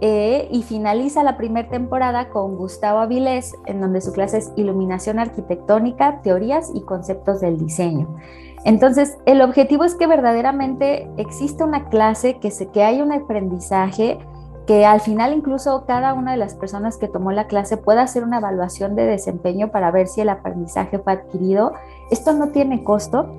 eh, 0.00 0.48
y 0.50 0.62
finaliza 0.62 1.22
la 1.22 1.36
primera 1.36 1.68
temporada 1.68 2.28
con 2.28 2.56
Gustavo 2.56 2.98
Avilés, 2.98 3.54
en 3.66 3.80
donde 3.80 4.00
su 4.00 4.12
clase 4.12 4.38
es 4.38 4.52
Iluminación 4.56 5.18
Arquitectónica, 5.18 6.20
Teorías 6.22 6.70
y 6.74 6.82
Conceptos 6.82 7.40
del 7.40 7.58
Diseño. 7.58 8.16
Entonces, 8.64 9.16
el 9.26 9.40
objetivo 9.40 9.84
es 9.84 9.94
que 9.94 10.06
verdaderamente 10.06 11.08
exista 11.16 11.64
una 11.64 11.88
clase, 11.88 12.38
que, 12.38 12.50
se, 12.50 12.68
que 12.68 12.82
haya 12.82 13.04
un 13.04 13.12
aprendizaje, 13.12 14.18
que 14.66 14.84
al 14.84 15.00
final 15.00 15.32
incluso 15.32 15.84
cada 15.86 16.12
una 16.12 16.32
de 16.32 16.36
las 16.36 16.54
personas 16.54 16.98
que 16.98 17.08
tomó 17.08 17.30
la 17.30 17.46
clase 17.46 17.76
pueda 17.76 18.02
hacer 18.02 18.24
una 18.24 18.38
evaluación 18.38 18.96
de 18.96 19.06
desempeño 19.06 19.70
para 19.70 19.90
ver 19.92 20.08
si 20.08 20.20
el 20.20 20.28
aprendizaje 20.28 20.98
fue 20.98 21.12
adquirido. 21.12 21.72
Esto 22.10 22.32
no 22.32 22.48
tiene 22.48 22.82
costo, 22.82 23.34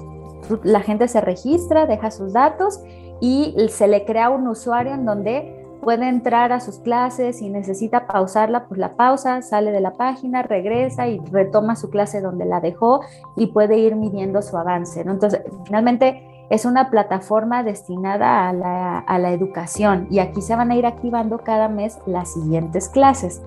la 0.63 0.79
gente 0.79 1.07
se 1.07 1.21
registra, 1.21 1.85
deja 1.85 2.09
sus 2.09 2.33
datos 2.33 2.81
y 3.19 3.55
se 3.69 3.87
le 3.87 4.05
crea 4.05 4.29
un 4.29 4.47
usuario 4.47 4.93
en 4.93 5.05
donde 5.05 5.56
puede 5.88 6.10
entrar 6.10 6.51
a 6.51 6.60
sus 6.60 6.79
clases 6.79 7.41
y 7.41 7.50
necesita 7.50 8.08
pausarla, 8.08 8.65
pues 8.65 8.77
la 8.77 8.98
pausa, 8.98 9.41
sale 9.41 9.72
de 9.72 9.79
la 9.79 9.94
página, 9.94 10.44
regresa 10.44 11.08
y 11.08 11.17
retoma 11.32 11.77
su 11.77 11.89
clase 11.89 12.20
donde 12.20 12.44
la 12.44 12.60
dejó 12.60 13.00
y 13.38 13.48
puede 13.48 13.77
ir 13.77 13.96
midiendo 13.96 14.41
su 14.41 14.58
avance. 14.58 15.00
Entonces, 15.00 15.44
finalmente 15.63 16.46
es 16.50 16.65
una 16.65 16.89
plataforma 16.89 17.63
destinada 17.63 18.50
a 18.50 19.17
la, 19.17 19.32
educación 19.32 20.08
y 20.12 20.20
aquí 20.20 20.41
se 20.41 20.58
van 20.58 20.72
a 20.72 20.75
ir 20.75 20.86
activando 20.86 21.38
cada 21.38 21.70
mes 21.70 21.98
las 22.06 22.34
siguientes 22.34 22.89
clases. 22.89 23.41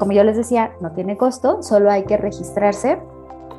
como 0.00 0.10
yo 0.10 0.24
les 0.24 0.36
decía, 0.36 0.72
no 0.80 0.90
tiene 0.90 1.16
costo, 1.16 1.62
solo 1.62 1.92
hay 1.92 2.06
que 2.06 2.16
registrarse. 2.16 2.98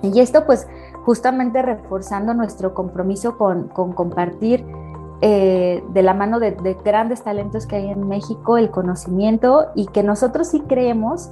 Y 0.02 0.20
esto 0.20 0.46
pues 0.46 0.68
justamente 1.06 1.62
reforzando 1.62 2.34
nuestro 2.34 2.74
compromiso 2.74 3.38
con, 3.38 3.70
con 3.70 3.94
compartir 3.94 4.66
eh, 5.26 5.82
de 5.94 6.02
la 6.02 6.14
mano 6.14 6.38
de, 6.42 6.52
grandes 6.84 7.24
talentos 7.24 7.66
que 7.66 7.78
hay 7.78 7.90
en 7.90 8.10
México, 8.10 8.58
el 8.58 8.72
conocimiento 8.72 9.68
y 9.74 9.86
que 9.86 10.04
nosotros 10.04 10.50
sí 10.50 10.60
creemos 10.68 11.30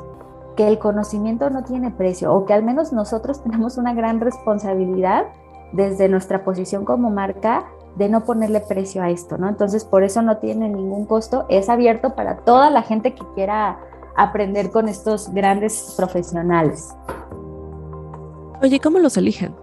que 0.55 0.69
el 0.69 0.79
conocimiento 0.79 1.49
no 1.49 1.65
tiene 1.65 1.91
precio 1.91 2.33
o 2.33 2.45
que 2.45 2.53
al 2.53 2.63
menos 2.63 2.93
nosotros 2.93 3.43
tenemos 3.43 3.75
una 3.77 3.93
gran 3.93 4.21
responsabilidad 4.21 5.25
desde 5.73 6.07
nuestra 6.07 6.45
posición 6.45 6.85
como 6.85 7.09
marca 7.09 7.65
de 7.97 8.07
no 8.07 8.23
ponerle 8.23 8.61
precio 8.61 9.03
a 9.03 9.09
esto, 9.09 9.37
¿no? 9.37 9.49
Entonces, 9.49 9.83
por 9.83 10.03
eso 10.03 10.21
no 10.21 10.37
tiene 10.37 10.69
ningún 10.69 11.05
costo, 11.05 11.45
es 11.49 11.67
abierto 11.67 12.15
para 12.15 12.37
toda 12.37 12.69
la 12.69 12.83
gente 12.83 13.13
que 13.13 13.25
quiera 13.35 13.77
aprender 14.15 14.71
con 14.71 14.87
estos 14.87 15.33
grandes 15.33 15.95
profesionales. 15.97 16.95
Oye, 18.61 18.79
¿cómo 18.79 18.99
los 18.99 19.17
eligen? 19.17 19.53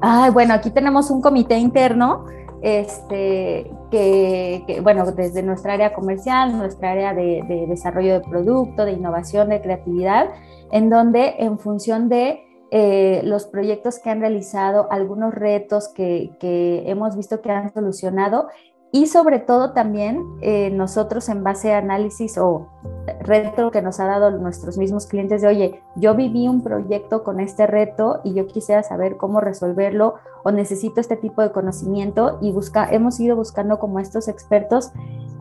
Ay, 0.00 0.32
bueno, 0.32 0.54
aquí 0.54 0.70
tenemos 0.70 1.08
un 1.08 1.20
comité 1.20 1.56
interno 1.56 2.24
este, 2.62 3.70
que, 3.90 4.80
bueno, 4.82 5.10
desde 5.12 5.42
nuestra 5.42 5.74
área 5.74 5.94
comercial, 5.94 6.56
nuestra 6.56 6.92
área 6.92 7.14
de, 7.14 7.66
desarrollo 7.68 8.14
de 8.14 8.20
producto, 8.20 8.84
de 8.84 8.92
innovación, 8.92 9.48
de 9.48 9.60
creatividad, 9.60 10.30
en 10.70 10.90
donde 10.90 11.36
en 11.38 11.58
función 11.58 12.08
de 12.08 12.44
eh, 12.70 13.22
los 13.24 13.46
proyectos 13.46 13.98
que 13.98 14.10
han 14.10 14.20
realizado, 14.20 14.86
algunos 14.90 15.34
retos 15.34 15.88
que, 15.88 16.30
que, 16.38 16.84
hemos 16.86 17.16
visto 17.16 17.40
que 17.40 17.50
han 17.50 17.72
solucionado 17.72 18.48
y 18.92 19.06
sobre 19.06 19.38
todo 19.38 19.72
también 19.72 20.24
eh, 20.40 20.70
nosotros 20.70 21.28
en 21.28 21.44
base 21.44 21.72
a 21.72 21.78
análisis 21.78 22.36
o 22.38 22.68
reto 23.20 23.70
que 23.70 23.82
nos 23.82 24.00
ha 24.00 24.06
dado 24.06 24.30
nuestros 24.32 24.78
mismos 24.78 25.06
clientes 25.06 25.42
de, 25.42 25.48
oye, 25.48 25.82
yo 25.96 26.14
viví 26.14 26.48
un 26.48 26.62
proyecto 26.62 27.22
con 27.22 27.40
este 27.40 27.66
reto 27.66 28.20
y 28.24 28.34
yo 28.34 28.46
quisiera 28.46 28.82
saber 28.82 29.16
cómo 29.16 29.40
resolverlo 29.40 30.14
o 30.42 30.50
necesito 30.50 31.00
este 31.00 31.16
tipo 31.16 31.42
de 31.42 31.52
conocimiento 31.52 32.38
y 32.40 32.50
busca, 32.52 32.88
hemos 32.90 33.20
ido 33.20 33.36
buscando 33.36 33.78
como 33.78 34.00
estos 34.00 34.26
expertos 34.28 34.90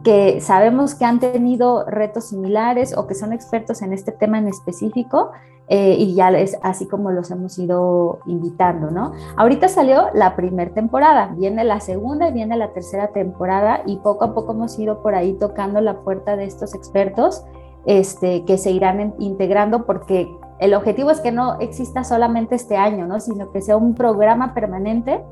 que 0.04 0.40
sabemos 0.42 0.96
que 0.96 1.06
han 1.06 1.20
tenido 1.20 1.86
retos 1.86 2.30
similares 2.30 2.96
o 2.96 3.08
que 3.08 3.16
son 3.16 3.34
expertos 3.34 3.82
en 3.82 3.94
este 3.94 4.12
tema 4.12 4.38
en 4.38 4.48
específico 4.48 5.32
eh, 5.72 5.96
y 6.00 6.16
ya 6.16 6.30
es 6.32 6.58
así 6.64 6.88
como 6.88 7.12
los 7.12 7.30
hemos 7.30 7.58
ido 7.60 8.20
invitando, 8.26 8.90
¿no? 8.90 9.14
Ahorita 9.38 9.68
salió 9.68 10.08
la 10.14 10.36
primera 10.36 10.74
temporada, 10.74 11.28
viene 11.38 11.64
la 11.64 11.80
segunda 11.80 12.30
y 12.30 12.34
viene 12.34 12.58
la 12.58 12.74
tercera 12.74 13.10
temporada 13.10 13.84
y 13.86 13.98
poco 13.98 14.26
a 14.26 14.34
poco 14.34 14.54
hemos 14.54 14.78
ido 14.80 15.04
por 15.04 15.14
ahí 15.14 15.34
tocando 15.34 15.80
la 15.80 16.00
puerta 16.00 16.36
de 16.36 16.46
estos 16.46 16.74
expertos 16.74 17.44
este, 17.86 18.46
que 18.46 18.58
se 18.58 18.72
irán 18.72 19.14
integrando 19.20 19.86
porque 19.86 20.28
el 20.60 20.74
objetivo 20.74 21.12
es 21.12 21.22
que 21.22 21.32
no 21.32 21.60
exista 21.60 22.04
solamente 22.04 22.56
este 22.56 22.76
año, 22.76 23.06
¿no? 23.06 23.20
Sino 23.20 23.52
que 23.52 23.62
sea 23.62 23.78
un 23.78 23.94
programa 23.94 24.54
permanente. 24.54 25.24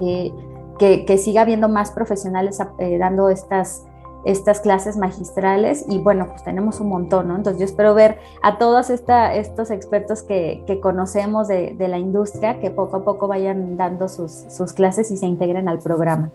Eh, 0.00 0.32
que, 0.78 1.18
siga 1.18 1.42
habiendo 1.42 1.68
más 1.68 1.90
profesionales 1.92 2.58
eh, 2.78 2.98
dando 2.98 3.28
estas, 3.28 3.86
estas 4.24 4.60
clases 4.60 4.96
magistrales 4.96 5.84
y 5.88 5.98
bueno, 5.98 6.28
pues 6.28 6.44
tenemos 6.44 6.80
un 6.80 6.88
montón, 6.88 7.28
¿no? 7.28 7.36
Entonces 7.36 7.60
yo 7.60 7.64
espero 7.64 7.94
ver 7.94 8.18
a 8.42 8.58
todos 8.58 8.90
esta, 8.90 9.34
estos 9.34 9.70
expertos 9.70 10.22
que, 10.22 10.62
que 10.66 10.80
conocemos 10.80 11.48
de, 11.48 11.74
de, 11.76 11.88
la 11.88 11.98
industria 11.98 12.60
que 12.60 12.70
poco 12.70 12.96
a 12.96 13.04
poco 13.04 13.28
vayan 13.28 13.76
dando 13.76 14.08
sus, 14.08 14.30
sus 14.50 14.72
clases 14.72 15.10
y 15.10 15.16
se 15.16 15.26
integren 15.26 15.68
al 15.68 15.78
programa. 15.78 16.30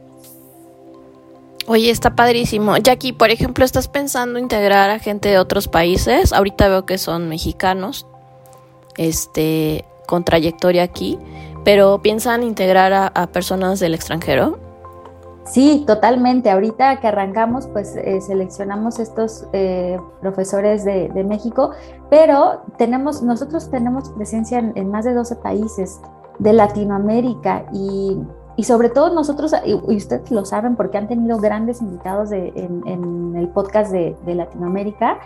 Oye, 1.68 1.92
está 1.92 2.16
padrísimo. 2.16 2.78
Jackie, 2.78 3.14
por 3.14 3.30
ejemplo, 3.30 3.64
¿estás 3.64 3.88
pensando 3.88 4.40
integrar 4.40 4.90
a 4.90 5.00
gente 5.00 5.30
de 5.30 5.38
otros 5.38 5.68
países? 5.68 6.34
Ahorita 6.34 6.68
veo 6.68 6.86
que 6.86 6.98
son 6.98 7.30
mexicanos, 7.30 8.08
este, 8.98 9.86
con 10.08 10.24
trayectoria 10.24 10.84
aquí 10.84 11.20
pero 11.64 12.00
¿piensan 12.02 12.44
integrar 12.44 13.12
a, 13.14 13.28
personas 13.28 13.80
del 13.80 13.94
extranjero? 13.94 14.60
Sí, 15.46 15.84
totalmente. 15.88 16.52
Ahorita 16.52 17.00
que 17.00 17.08
arrancamos, 17.08 17.68
pues 17.68 17.96
eh, 17.96 18.22
seleccionamos 18.22 19.00
estos 19.00 19.48
eh, 19.54 20.00
profesores 20.22 20.86
de, 20.86 21.24
México, 21.24 21.72
pero 22.10 22.62
tenemos, 22.78 23.24
nosotros 23.24 23.70
tenemos 23.70 24.10
presencia 24.12 24.60
en, 24.60 24.92
más 24.92 25.06
de 25.06 25.14
12 25.14 25.38
países 25.38 26.00
de 26.38 26.54
Latinoamérica 26.54 27.66
y, 27.74 28.18
y 28.60 28.64
sobre 28.64 28.90
todo 28.90 29.14
nosotros, 29.14 29.54
y, 29.66 29.74
ustedes 29.74 30.30
lo 30.32 30.44
saben 30.44 30.76
porque 30.76 30.98
han 30.98 31.08
tenido 31.08 31.38
grandes 31.38 31.82
invitados 31.82 32.32
en, 32.34 33.34
el 33.36 33.48
podcast 33.48 33.90
de, 33.92 34.18
Latinoamérica, 34.26 35.18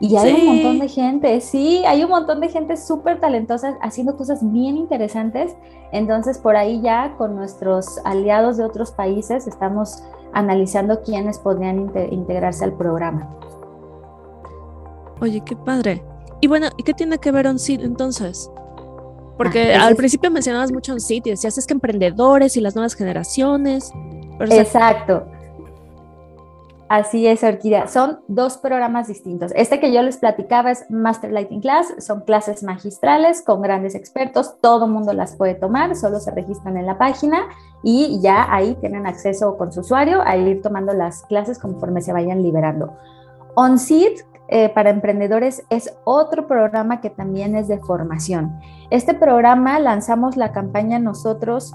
y 0.00 0.16
hay 0.16 0.32
un 0.32 0.46
montón 0.46 0.78
de 0.78 0.88
gente, 0.88 1.40
sí, 1.42 1.84
hay 1.86 2.02
un 2.02 2.08
montón 2.08 2.40
de 2.40 2.48
gente 2.48 2.78
súper 2.78 3.20
talentosa 3.20 3.76
haciendo 3.82 4.16
cosas 4.16 4.40
bien 4.50 4.78
interesantes. 4.78 5.54
Entonces, 5.92 6.38
por 6.38 6.56
ahí 6.56 6.80
ya 6.80 7.14
con 7.18 7.36
nuestros 7.36 7.98
aliados 8.04 8.56
de 8.56 8.64
otros 8.64 8.92
países 8.92 9.46
estamos 9.46 10.02
analizando 10.32 11.02
quiénes 11.02 11.38
podrían 11.38 11.92
integrarse 12.10 12.64
al 12.64 12.72
programa. 12.72 13.28
Oye, 15.20 15.42
qué 15.44 15.54
padre. 15.54 16.02
Y 16.40 16.46
bueno, 16.46 16.68
¿y 16.78 16.82
qué 16.82 16.94
tiene 16.94 17.18
que 17.18 17.30
ver 17.30 17.46
OnSeed 17.46 17.82
entonces? 17.82 18.50
Porque 19.36 19.74
ah, 19.74 19.86
al 19.86 19.96
principio 19.96 20.30
mencionabas 20.30 20.72
mucho 20.72 20.92
OnSeed 20.94 21.26
y 21.26 21.30
decías 21.30 21.58
es 21.58 21.66
que 21.66 21.74
emprendedores 21.74 22.56
y 22.56 22.62
las 22.62 22.74
nuevas 22.74 22.94
generaciones. 22.94 23.92
Exacto. 24.40 25.26
Así 26.90 27.24
es, 27.28 27.44
Orquídea. 27.44 27.86
Son 27.86 28.18
dos 28.26 28.58
programas 28.58 29.06
distintos. 29.06 29.52
Este 29.54 29.78
que 29.78 29.92
yo 29.92 30.02
les 30.02 30.16
platicaba 30.16 30.72
es 30.72 30.90
Master 30.90 31.30
Lighting 31.30 31.60
Class. 31.60 31.94
Son 31.98 32.22
clases 32.22 32.64
magistrales 32.64 33.42
con 33.42 33.62
grandes 33.62 33.94
expertos. 33.94 34.56
Todo 34.60 34.88
mundo 34.88 35.12
las 35.12 35.36
puede 35.36 35.54
tomar. 35.54 35.94
Solo 35.94 36.18
se 36.18 36.32
registran 36.32 36.76
en 36.76 36.86
la 36.86 36.98
página 36.98 37.42
y 37.84 38.20
ya 38.20 38.52
ahí 38.52 38.74
tienen 38.80 39.06
acceso 39.06 39.56
con 39.56 39.70
su 39.70 39.82
usuario 39.82 40.20
a 40.22 40.36
ir 40.36 40.62
tomando 40.62 40.92
las 40.92 41.22
clases 41.22 41.60
conforme 41.60 42.02
se 42.02 42.12
vayan 42.12 42.42
liberando. 42.42 42.92
OnSeed 43.54 44.22
eh, 44.48 44.68
para 44.70 44.90
emprendedores 44.90 45.62
es 45.70 45.96
otro 46.02 46.48
programa 46.48 47.00
que 47.00 47.10
también 47.10 47.54
es 47.54 47.68
de 47.68 47.78
formación. 47.78 48.58
Este 48.90 49.14
programa 49.14 49.78
lanzamos 49.78 50.36
la 50.36 50.50
campaña 50.50 50.98
nosotros 50.98 51.72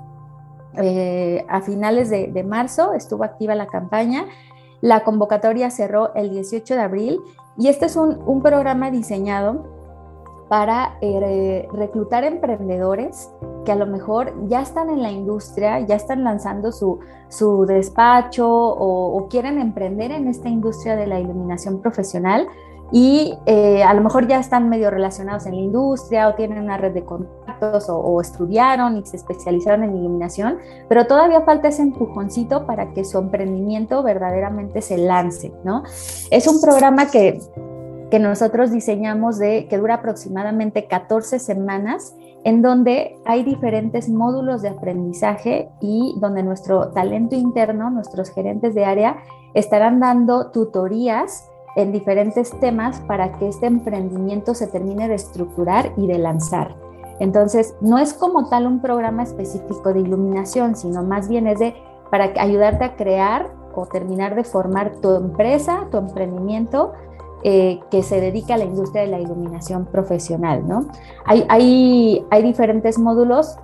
eh, 0.78 1.46
a 1.48 1.62
finales 1.62 2.10
de, 2.10 2.44
marzo, 2.44 2.94
estuvo 2.94 3.24
activa 3.24 3.56
la 3.56 3.68
campaña. 3.68 4.26
La 4.86 5.04
convocatoria 5.04 5.72
cerró 5.72 6.14
el 6.14 6.30
18 6.30 6.76
de 6.76 6.80
abril 6.80 7.20
y 7.58 7.70
este 7.70 7.88
es 7.88 7.96
un, 7.96 8.44
programa 8.44 8.92
diseñado 8.92 9.66
para 10.48 11.00
eh, 11.02 11.68
reclutar 11.74 12.24
emprendedores 12.24 13.32
que 13.66 13.72
a 13.72 13.76
lo 13.76 13.88
mejor 13.88 14.32
ya 14.48 14.62
están 14.62 14.92
en 14.92 15.02
la 15.02 15.10
industria, 15.10 15.80
ya 15.80 15.96
están 15.96 16.24
lanzando 16.24 16.72
su, 16.72 17.00
despacho 17.68 18.48
o, 18.48 19.28
quieren 19.28 19.58
emprender 19.58 20.12
en 20.12 20.28
esta 20.28 20.50
industria 20.50 20.96
de 20.96 21.08
la 21.08 21.20
iluminación 21.20 21.82
profesional, 21.82 22.48
y 22.92 23.34
eh, 23.46 23.84
a 23.84 23.94
lo 23.94 24.02
mejor 24.02 24.28
ya 24.28 24.40
están 24.40 24.70
medio 24.70 24.92
relacionados 24.92 25.46
en 25.46 25.56
la 25.56 25.62
industria 25.62 26.30
o 26.30 26.36
tienen 26.36 26.64
una 26.64 26.78
red 26.78 26.94
de 26.94 27.04
contactos 27.04 27.90
o, 27.90 28.22
estudiaron 28.22 28.98
y 28.98 29.06
se 29.06 29.18
especializaron 29.18 29.84
en 29.84 29.98
iluminación, 29.98 30.58
pero 30.88 31.08
todavía 31.08 31.42
falta 31.42 31.70
ese 31.70 31.82
empujoncito 31.82 32.66
para 32.66 32.94
que 32.94 33.04
su 33.04 33.18
emprendimiento 33.18 34.04
verdaderamente 34.04 34.82
se 34.82 34.98
lance, 34.98 35.54
¿no? 35.64 35.84
Es 36.32 36.48
un 36.48 36.62
programa 36.62 37.10
que, 37.10 37.40
que 38.12 38.20
nosotros 38.20 38.72
diseñamos 38.72 39.40
de 39.40 39.68
que 39.68 39.78
dura 39.78 39.96
aproximadamente 39.96 40.86
14 40.86 41.40
semanas 41.40 42.14
en 42.44 42.62
donde 42.62 43.16
hay 43.26 43.44
diferentes 43.44 44.08
módulos 44.10 44.62
de 44.62 44.70
aprendizaje 44.70 45.70
y 45.82 46.16
donde 46.20 46.44
nuestro 46.44 46.90
talento 46.90 47.36
interno, 47.36 47.90
nuestros 47.90 48.30
gerentes 48.30 48.76
de 48.76 48.86
área, 48.86 49.18
estarán 49.56 50.00
dando 50.00 50.52
tutorías 50.52 51.50
en 51.76 51.92
diferentes 51.92 52.52
temas 52.60 53.00
para 53.02 53.38
que 53.38 53.48
este 53.48 53.68
emprendimiento 53.68 54.54
se 54.56 54.68
termine 54.68 55.08
de 55.08 55.16
estructurar 55.16 55.92
y 55.98 56.08
de 56.08 56.18
lanzar. 56.18 56.76
Entonces, 57.20 57.76
no 57.82 57.98
es 57.98 58.14
como 58.14 58.50
tal 58.50 58.68
un 58.68 58.82
programa 58.82 59.24
específico 59.24 59.94
de 59.94 60.02
iluminación, 60.02 60.76
sino 60.76 61.04
más 61.04 61.30
bien 61.30 61.48
es 61.48 61.60
de 61.60 61.76
para 62.10 62.32
ayudarte 62.38 62.84
a 62.86 62.96
crear 62.96 63.50
o 63.74 63.86
terminar 63.86 64.36
de 64.36 64.44
formar 64.44 64.94
tu 65.02 65.14
empresa, 65.16 65.88
tu 65.92 65.98
emprendimiento 65.98 66.94
eh, 67.44 67.80
que 67.92 68.04
se 68.04 68.20
dedica 68.20 68.56
a 68.56 68.58
la 68.58 68.64
industria 68.66 69.04
de 69.04 69.10
la 69.10 69.20
iluminación 69.20 69.86
profesional, 69.86 70.68
¿no? 70.68 70.88
Hay, 71.26 71.46
hay, 71.50 72.42
diferentes 72.42 72.98
módulos, 72.98 73.58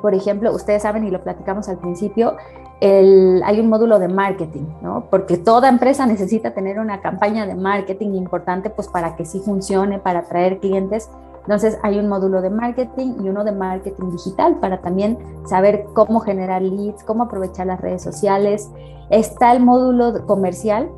por 0.00 0.14
ejemplo, 0.14 0.52
ustedes 0.52 0.82
saben 0.82 1.04
y 1.04 1.10
lo 1.10 1.22
platicamos 1.22 1.68
al 1.68 1.78
principio, 1.78 2.36
hay 2.80 3.60
un 3.60 3.68
módulo 3.68 3.98
de 3.98 4.08
marketing, 4.08 4.66
¿no? 4.82 5.04
Porque 5.10 5.38
toda 5.38 5.68
empresa 5.68 6.06
necesita 6.06 6.52
tener 6.52 6.78
una 6.78 7.00
campaña 7.00 7.46
de 7.46 7.54
marketing 7.54 8.14
importante, 8.14 8.68
pues 8.68 8.88
para 8.88 9.16
que 9.16 9.24
sí 9.24 9.40
funcione, 9.40 9.98
para 9.98 10.20
atraer 10.20 10.58
clientes. 10.58 11.08
Entonces 11.42 11.78
hay 11.82 11.98
un 11.98 12.08
módulo 12.08 12.42
de 12.42 12.50
marketing 12.50 13.16
y 13.22 13.28
uno 13.28 13.44
de 13.44 13.52
marketing 13.52 14.10
digital 14.10 14.56
para 14.60 14.80
también 14.80 15.18
saber 15.46 15.86
cómo 15.94 16.20
generar 16.20 16.62
leads, 16.62 17.04
cómo 17.04 17.24
aprovechar 17.24 17.66
las 17.66 17.80
redes 17.80 18.02
sociales. 18.02 18.70
Está 19.10 19.52
el 19.52 19.62
módulo 19.62 20.26
comercial, 20.26 20.90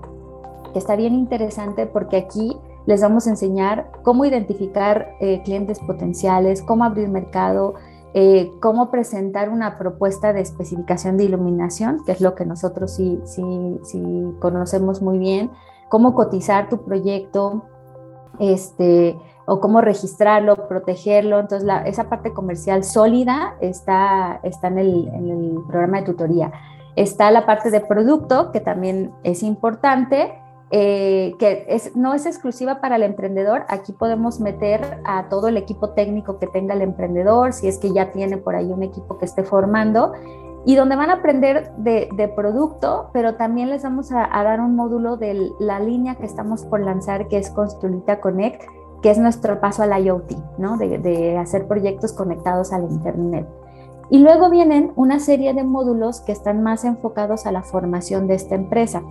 que 0.72 0.79
está 0.79 0.96
bien 0.96 1.14
interesante 1.14 1.87
porque 1.87 2.16
aquí 2.16 2.57
les 2.87 3.03
vamos 3.03 3.27
a 3.27 3.31
enseñar 3.31 3.90
cómo 4.03 4.25
identificar 4.25 5.14
eh, 5.20 5.42
clientes 5.44 5.81
potenciales, 5.81 6.62
cómo 6.62 6.85
abrir 6.85 7.09
mercado, 7.09 7.75
eh, 8.18 8.50
cómo 8.62 8.90
presentar 8.90 9.50
una 9.50 9.76
propuesta 9.76 10.33
de 10.33 10.40
especificación 10.40 11.18
de 11.18 11.24
iluminación, 11.24 12.02
que 12.07 12.12
es 12.12 12.22
lo 12.22 12.35
que 12.35 12.46
nosotros 12.46 12.94
sí, 12.94 13.20
sí, 13.24 13.79
sí 13.83 14.24
conocemos 14.40 15.02
muy 15.02 15.18
bien, 15.18 15.50
cómo 15.90 16.14
cotizar 16.14 16.70
tu 16.70 16.83
proyecto, 16.83 17.64
este, 18.38 19.18
o 19.44 19.61
cómo 19.61 19.83
registrarlo, 19.83 20.66
protegerlo. 20.66 21.38
Entonces, 21.40 21.68
esa 21.85 22.09
parte 22.09 22.33
comercial 22.33 22.85
sólida 22.85 23.55
está, 23.61 24.40
está 24.42 24.68
en, 24.68 24.79
el, 24.79 25.09
en 25.09 25.29
el 25.29 25.59
programa 25.68 25.98
de 25.98 26.07
tutoría. 26.07 26.52
Está 26.96 27.31
la 27.31 27.44
parte 27.44 27.70
de 27.70 27.81
producto, 27.81 28.50
que 28.50 28.61
también 28.61 29.12
es 29.24 29.42
importante, 29.42 30.40
eh, 30.70 31.35
que 31.38 31.64
es, 31.68 31.94
no 31.94 32.12
es 32.14 32.26
exclusiva 32.26 32.81
para 32.81 32.96
el 32.96 33.05
emprendedor. 33.05 33.64
Aquí 33.68 33.92
podemos 33.92 34.40
meter 34.40 35.00
a 35.05 35.29
todo 35.29 35.48
el 35.48 35.57
equipo 35.57 35.90
técnico 35.90 36.38
que 36.38 36.48
tenga 36.48 36.74
el 36.74 36.83
emprendedor, 36.83 37.52
si 37.52 37.68
es 37.68 37.79
que 37.79 37.92
ya 37.92 38.11
tiene 38.11 38.37
por 38.37 38.57
ahí 38.57 38.72
un 38.72 38.83
equipo 38.83 39.18
que 39.18 39.26
esté 39.26 39.44
formando, 39.44 40.12
y 40.64 40.74
donde 40.74 40.96
van 40.96 41.11
a 41.11 41.14
aprender 41.14 41.70
de, 41.76 42.33
producto, 42.35 43.11
pero 43.12 43.37
también 43.37 43.70
les 43.70 43.85
vamos 43.85 44.11
a, 44.11 44.26
dar 44.42 44.61
un 44.61 44.74
módulo 44.74 45.16
de 45.16 45.52
la 45.61 45.79
línea 45.79 46.16
que 46.16 46.26
estamos 46.26 46.64
por 46.64 46.81
lanzar, 46.81 47.29
que 47.29 47.38
es 47.38 47.50
Construita 47.50 48.20
Connect, 48.20 48.62
que 49.00 49.11
es 49.11 49.18
nuestro 49.18 49.61
paso 49.61 49.85
al 49.85 50.05
IoT, 50.05 50.33
¿no? 50.59 50.76
de, 50.76 50.98
de 50.98 51.38
hacer 51.38 51.68
proyectos 51.68 52.12
conectados 52.12 52.72
al 52.72 52.83
Internet. 52.83 53.46
Y 54.11 54.18
luego 54.18 54.50
vienen 54.50 54.92
una 54.96 55.20
serie 55.20 55.55
de 55.55 55.62
módulos 55.62 56.20
que 56.20 56.33
están 56.33 56.64
más 56.64 56.85
enfocados 56.85 57.46
a 57.46 57.52
la 57.52 57.62
formación 57.62 58.26
de 58.26 58.35
esta 58.35 58.57
empresa. 58.57 59.02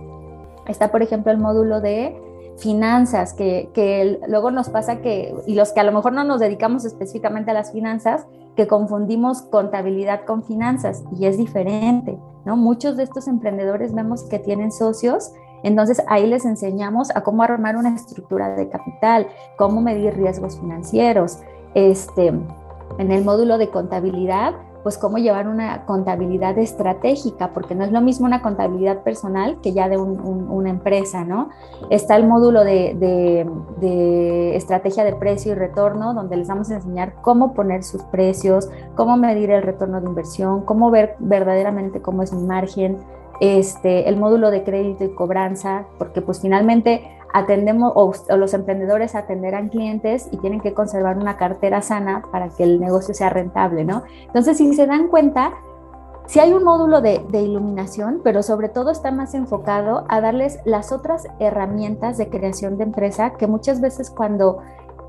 Está, 0.68 0.90
por 0.90 1.02
ejemplo, 1.02 1.32
el 1.32 1.38
módulo 1.38 1.80
de 1.80 2.20
finanzas, 2.58 3.34
que, 3.34 4.18
luego 4.28 4.50
nos 4.50 4.68
pasa 4.68 5.00
que, 5.00 5.34
y 5.46 5.54
los 5.54 5.72
que 5.72 5.80
a 5.80 5.84
lo 5.84 5.92
mejor 5.92 6.12
no 6.12 6.24
nos 6.24 6.40
dedicamos 6.40 6.84
específicamente 6.84 7.50
a 7.50 7.54
las 7.54 7.72
finanzas, 7.72 8.26
que 8.56 8.66
confundimos 8.66 9.42
contabilidad 9.42 10.24
con 10.24 10.42
finanzas 10.42 11.04
y 11.18 11.26
es 11.26 11.36
diferente, 11.36 12.18
¿no? 12.46 12.56
Muchos 12.56 12.96
de 12.96 13.02
estos 13.02 13.28
emprendedores 13.28 13.94
vemos 13.94 14.22
que 14.24 14.38
tienen 14.38 14.72
socios, 14.72 15.32
entonces 15.62 16.02
ahí 16.08 16.26
les 16.26 16.46
enseñamos 16.46 17.14
a 17.14 17.22
cómo 17.22 17.42
armar 17.42 17.76
una 17.76 17.94
estructura 17.94 18.56
de 18.56 18.70
capital, 18.70 19.26
cómo 19.58 19.82
medir 19.82 20.14
riesgos 20.14 20.58
financieros. 20.58 21.40
Este, 21.74 22.28
en 22.28 23.12
el 23.12 23.24
módulo 23.24 23.58
de 23.58 23.68
contabilidad 23.68 24.54
pues 24.86 24.98
cómo 24.98 25.18
llevar 25.18 25.48
una 25.48 25.84
contabilidad 25.84 26.56
estratégica, 26.58 27.50
porque 27.52 27.74
no 27.74 27.82
es 27.82 27.90
lo 27.90 28.00
mismo 28.00 28.24
una 28.24 28.40
contabilidad 28.40 29.02
personal 29.02 29.58
que 29.60 29.72
ya 29.72 29.88
de 29.88 29.98
una 29.98 30.70
empresa, 30.70 31.24
¿no? 31.24 31.48
Está 31.90 32.14
el 32.14 32.24
módulo 32.24 32.62
de, 32.62 34.54
estrategia 34.54 35.02
de 35.02 35.12
precio 35.16 35.50
y 35.50 35.54
retorno, 35.56 36.14
donde 36.14 36.36
les 36.36 36.46
vamos 36.46 36.70
a 36.70 36.76
enseñar 36.76 37.14
cómo 37.20 37.52
poner 37.52 37.82
sus 37.82 38.00
precios, 38.04 38.68
cómo 38.94 39.16
medir 39.16 39.50
el 39.50 39.64
retorno 39.64 40.00
de 40.00 40.06
inversión, 40.06 40.64
cómo 40.64 40.92
ver 40.92 41.16
verdaderamente 41.18 42.00
cómo 42.00 42.22
es 42.22 42.32
mi 42.32 42.44
margen, 42.44 42.98
este, 43.40 44.08
el 44.08 44.16
módulo 44.16 44.52
de 44.52 44.62
crédito 44.62 45.02
y 45.02 45.12
cobranza, 45.16 45.86
porque 45.98 46.22
pues 46.22 46.40
finalmente 46.40 47.15
atendemos 47.32 47.92
o, 47.94 48.12
los 48.36 48.54
emprendedores 48.54 49.14
atenderán 49.14 49.68
clientes 49.68 50.28
y 50.30 50.38
tienen 50.38 50.60
que 50.60 50.74
conservar 50.74 51.18
una 51.18 51.36
cartera 51.36 51.82
sana 51.82 52.22
para 52.30 52.48
que 52.48 52.64
el 52.64 52.80
negocio 52.80 53.14
sea 53.14 53.30
rentable, 53.30 53.84
¿no? 53.84 54.02
Entonces, 54.26 54.56
si 54.56 54.74
se 54.74 54.86
dan 54.86 55.08
cuenta, 55.08 55.52
si 56.26 56.40
hay 56.40 56.52
un 56.52 56.64
módulo 56.64 57.00
de, 57.00 57.24
de, 57.30 57.42
iluminación, 57.42 58.20
pero 58.24 58.42
sobre 58.42 58.68
todo 58.68 58.90
está 58.90 59.10
más 59.10 59.34
enfocado 59.34 60.04
a 60.08 60.20
darles 60.20 60.58
las 60.64 60.92
otras 60.92 61.28
herramientas 61.38 62.18
de 62.18 62.28
creación 62.28 62.78
de 62.78 62.84
empresa 62.84 63.34
que 63.34 63.46
muchas 63.46 63.80
veces 63.80 64.10
cuando 64.10 64.58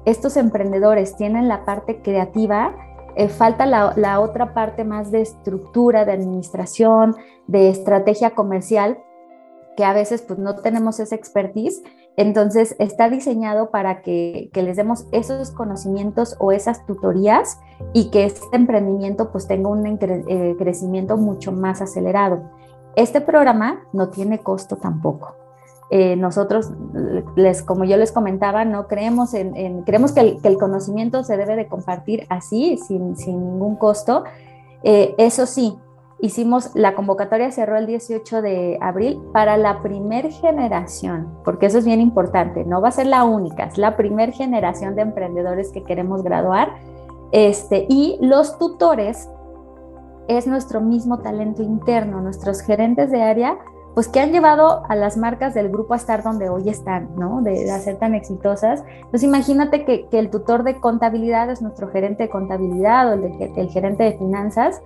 estos 0.05 0.37
emprendedores 0.37 1.15
tienen 1.15 1.47
la 1.47 1.65
parte 1.65 2.01
creativa, 2.01 2.75
eh, 3.15 3.29
falta 3.29 3.65
la, 3.65 3.93
la, 3.95 4.19
otra 4.19 4.53
parte 4.53 4.83
más 4.83 5.11
de 5.11 5.21
estructura, 5.21 6.05
de 6.05 6.11
administración, 6.11 7.15
de 7.47 7.69
estrategia 7.69 8.31
comercial, 8.31 8.99
que 9.75 9.83
a 9.83 9.93
veces 9.93 10.21
pues 10.21 10.37
no 10.39 10.55
tenemos 10.55 10.99
esa 10.99 11.15
expertise 11.15 11.81
Entonces 12.17 12.75
está 12.79 13.09
diseñado 13.09 13.69
para 13.69 14.01
que, 14.01 14.49
les 14.53 14.75
demos 14.75 15.05
esos 15.11 15.51
conocimientos 15.51 16.35
o 16.39 16.51
esas 16.51 16.83
tutorías 16.87 17.59
y 17.93 18.09
que 18.09 18.25
este 18.25 18.43
emprendimiento 18.53 19.31
pues 19.31 19.47
tenga 19.47 19.69
un 19.69 19.85
eh, 19.85 20.55
crecimiento 20.57 21.15
mucho 21.15 21.51
más 21.51 21.79
acelerado. 21.79 22.41
Este 22.95 23.21
programa 23.21 23.83
no 23.93 24.09
tiene 24.09 24.39
costo 24.39 24.77
tampoco. 24.77 25.35
Eh, 25.91 26.15
nosotros, 26.15 26.71
les, 27.35 27.61
como 27.61 27.85
yo 27.85 27.95
les 27.97 28.11
comentaba, 28.11 28.65
no 28.65 28.87
creemos 28.87 29.35
en, 29.35 29.83
creemos 29.83 30.11
que 30.11 30.39
el, 30.43 30.57
conocimiento 30.57 31.23
se 31.23 31.37
debe 31.37 31.55
de 31.55 31.67
compartir 31.67 32.25
así, 32.29 32.77
sin, 32.77 33.13
ningún 33.13 33.75
costo. 33.75 34.23
Eh, 34.81 35.13
eso 35.19 35.45
sí, 35.45 35.77
hicimos, 36.19 36.71
la 36.75 36.95
convocatoria 36.95 37.51
cerró 37.51 37.77
el 37.77 37.85
18 37.85 38.41
de 38.41 38.77
abril 38.81 39.21
para 39.33 39.57
la 39.57 39.81
primer 39.81 40.31
generación, 40.31 41.29
porque 41.43 41.67
eso 41.67 41.77
es 41.77 41.85
bien 41.85 42.01
importante, 42.01 42.65
no 42.65 42.81
va 42.81 42.89
a 42.89 42.91
ser 42.91 43.07
la 43.07 43.23
única, 43.23 43.65
es 43.65 43.77
la 43.77 43.95
primer 43.95 44.31
generación 44.31 44.95
de 44.95 45.03
emprendedores 45.03 45.71
que 45.71 45.83
queremos 45.83 46.23
graduar. 46.23 46.75
Este, 47.31 47.85
y 47.89 48.17
los 48.21 48.57
tutores 48.57 49.29
es 50.27 50.47
nuestro 50.47 50.81
mismo 50.81 51.19
talento 51.19 51.61
interno, 51.61 52.21
nuestros 52.21 52.61
gerentes 52.61 53.11
de 53.11 53.21
área, 53.21 53.57
pues 53.93 54.07
que 54.07 54.19
han 54.19 54.31
llevado 54.31 54.83
a 54.89 54.95
las 54.95 55.17
marcas 55.17 55.55
del 55.55 55.69
grupo 55.69 55.93
a 55.93 55.97
estar 55.97 56.21
donde 56.21 56.49
hoy 56.49 56.69
están, 56.69 57.09
¿no? 57.15 57.41
De, 57.41 57.51
de 57.51 57.79
ser 57.79 57.97
tan 57.97 58.13
exitosas. 58.13 58.83
Entonces 58.95 59.23
imagínate 59.23 59.85
que, 59.85 60.07
el 60.11 60.29
tutor 60.29 60.63
de 60.63 60.79
contabilidad 60.79 61.49
es 61.49 61.63
nuestro 61.63 61.89
gerente 61.89 62.23
de 62.23 62.29
contabilidad 62.29 63.09
o 63.09 63.13
el 63.13 63.69
gerente 63.69 64.03
de 64.03 64.17
finanzas, 64.17 64.81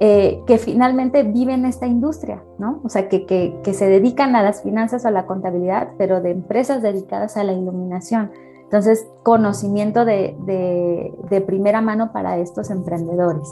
eh, 0.00 0.42
que 0.46 0.58
finalmente 0.58 1.22
viven 1.22 1.60
en 1.60 1.66
esta 1.66 1.86
industria, 1.86 2.42
¿no? 2.58 2.80
O 2.82 2.88
sea, 2.88 3.08
que, 3.08 3.24
que, 3.26 3.74
se 3.74 3.88
dedican 3.88 4.34
a 4.34 4.42
las 4.42 4.62
finanzas 4.62 5.04
o 5.04 5.08
a 5.08 5.10
la 5.12 5.26
contabilidad, 5.26 5.90
pero 5.96 6.20
de 6.20 6.30
empresas 6.30 6.82
dedicadas 6.82 7.36
a 7.36 7.44
la 7.44 7.52
iluminación. 7.52 8.32
Entonces, 8.64 9.06
conocimiento 9.22 10.04
de, 10.04 10.34
de, 11.28 11.40
primera 11.42 11.80
mano 11.82 12.10
para 12.12 12.38
estos 12.38 12.70
emprendedores. 12.70 13.48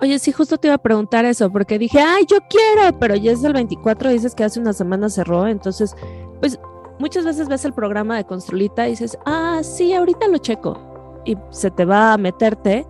Oye, 0.00 0.18
sí, 0.18 0.32
justo 0.32 0.56
te 0.56 0.68
iba 0.68 0.76
a 0.76 0.78
preguntar 0.78 1.24
eso, 1.24 1.50
porque 1.50 1.78
dije, 1.78 1.98
ay, 2.00 2.24
yo 2.26 2.38
quiero, 2.48 2.98
pero 2.98 3.16
ya 3.16 3.32
es 3.32 3.44
el 3.44 3.52
24, 3.52 4.10
dices 4.10 4.34
que 4.34 4.44
hace 4.44 4.60
una 4.60 4.72
semana 4.72 5.10
cerró, 5.10 5.48
entonces, 5.48 5.94
pues 6.40 6.58
muchas 6.98 7.24
veces 7.24 7.48
ves 7.48 7.64
el 7.64 7.74
programa 7.74 8.16
de 8.16 8.24
Construlita 8.24 8.86
y 8.86 8.92
dices, 8.92 9.18
ah, 9.26 9.58
sí, 9.62 9.92
ahorita 9.92 10.28
lo 10.28 10.38
checo, 10.38 10.78
y 11.26 11.36
se 11.50 11.70
te 11.70 11.84
va 11.84 12.12
a 12.12 12.16
meterte, 12.16 12.86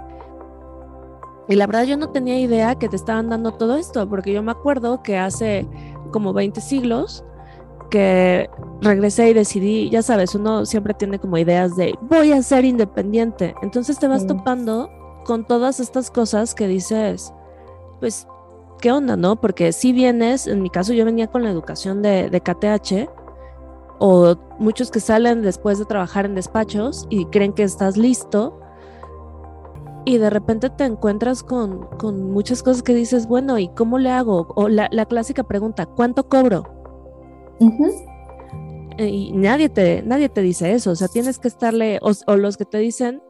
y 1.50 1.56
la 1.56 1.66
verdad 1.66 1.82
yo 1.82 1.96
no 1.96 2.10
tenía 2.10 2.38
idea 2.38 2.76
que 2.76 2.88
te 2.88 2.94
estaban 2.94 3.28
dando 3.28 3.52
todo 3.52 3.76
esto, 3.76 4.08
porque 4.08 4.32
yo 4.32 4.40
me 4.40 4.52
acuerdo 4.52 5.02
que 5.02 5.18
hace 5.18 5.66
como 6.12 6.32
20 6.32 6.60
siglos 6.60 7.24
que 7.90 8.48
regresé 8.80 9.30
y 9.30 9.34
decidí, 9.34 9.90
ya 9.90 10.00
sabes, 10.02 10.36
uno 10.36 10.64
siempre 10.64 10.94
tiene 10.94 11.18
como 11.18 11.36
ideas 11.38 11.74
de 11.74 11.92
voy 12.02 12.30
a 12.30 12.40
ser 12.44 12.64
independiente. 12.64 13.56
Entonces 13.62 13.98
te 13.98 14.06
vas 14.06 14.28
topando 14.28 14.88
con 15.24 15.44
todas 15.44 15.80
estas 15.80 16.08
cosas 16.12 16.54
que 16.54 16.68
dices, 16.68 17.34
pues, 17.98 18.28
¿qué 18.80 18.92
onda, 18.92 19.16
no? 19.16 19.40
Porque 19.40 19.72
si 19.72 19.92
vienes, 19.92 20.46
en 20.46 20.62
mi 20.62 20.70
caso 20.70 20.92
yo 20.92 21.04
venía 21.04 21.26
con 21.26 21.42
la 21.42 21.50
educación 21.50 22.00
de, 22.00 22.30
de 22.30 22.40
KTH, 22.40 23.10
o 23.98 24.36
muchos 24.60 24.92
que 24.92 25.00
salen 25.00 25.42
después 25.42 25.80
de 25.80 25.84
trabajar 25.84 26.26
en 26.26 26.36
despachos 26.36 27.06
y 27.10 27.26
creen 27.26 27.52
que 27.52 27.64
estás 27.64 27.96
listo 27.96 28.60
y 30.04 30.18
de 30.18 30.30
repente 30.30 30.70
te 30.70 30.84
encuentras 30.84 31.42
con, 31.42 31.88
muchas 32.30 32.62
cosas 32.62 32.82
que 32.82 32.94
dices, 32.94 33.26
bueno, 33.26 33.58
¿y 33.58 33.68
cómo 33.68 33.98
le 33.98 34.10
hago? 34.10 34.48
O 34.56 34.68
la, 34.68 34.88
clásica 35.06 35.42
pregunta, 35.42 35.86
¿cuánto 35.86 36.28
cobro? 36.28 36.64
Y 38.98 39.32
nadie 39.32 39.68
te, 39.68 40.02
nadie 40.02 40.28
te 40.28 40.40
dice 40.42 40.72
eso, 40.72 40.92
o 40.92 40.94
sea, 40.94 41.08
tienes 41.08 41.38
que 41.38 41.48
estarle, 41.48 42.00
o, 42.02 42.36
los 42.36 42.56
que 42.56 42.64
te 42.64 42.78
dicen, 42.78 43.22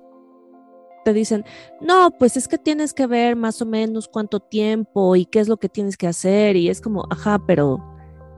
te 1.04 1.12
dicen, 1.12 1.44
no, 1.80 2.10
pues 2.18 2.36
es 2.36 2.46
que 2.46 2.58
tienes 2.58 2.92
que 2.92 3.06
ver 3.06 3.34
más 3.34 3.60
o 3.62 3.66
menos 3.66 4.08
cuánto 4.08 4.38
tiempo 4.40 5.16
y 5.16 5.26
qué 5.26 5.40
es 5.40 5.48
lo 5.48 5.56
que 5.56 5.68
tienes 5.68 5.96
que 5.96 6.06
hacer, 6.06 6.56
y 6.56 6.68
es 6.68 6.80
como, 6.80 7.04
ajá, 7.10 7.40
pero, 7.46 7.78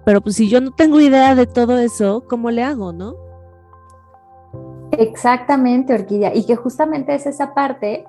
pero 0.04 0.20
pues 0.22 0.36
si 0.36 0.48
yo 0.48 0.60
no 0.60 0.70
tengo 0.70 1.00
idea 1.00 1.34
de 1.34 1.46
todo 1.46 1.78
eso, 1.78 2.24
¿cómo 2.28 2.50
le 2.50 2.62
hago, 2.62 2.92
no? 2.92 3.14
Exactamente, 4.92 5.94
Orquídea, 5.94 6.34
y 6.34 6.44
que 6.44 6.56
justamente 6.56 7.14
es 7.14 7.26
esa 7.26 7.54
parte 7.54 8.06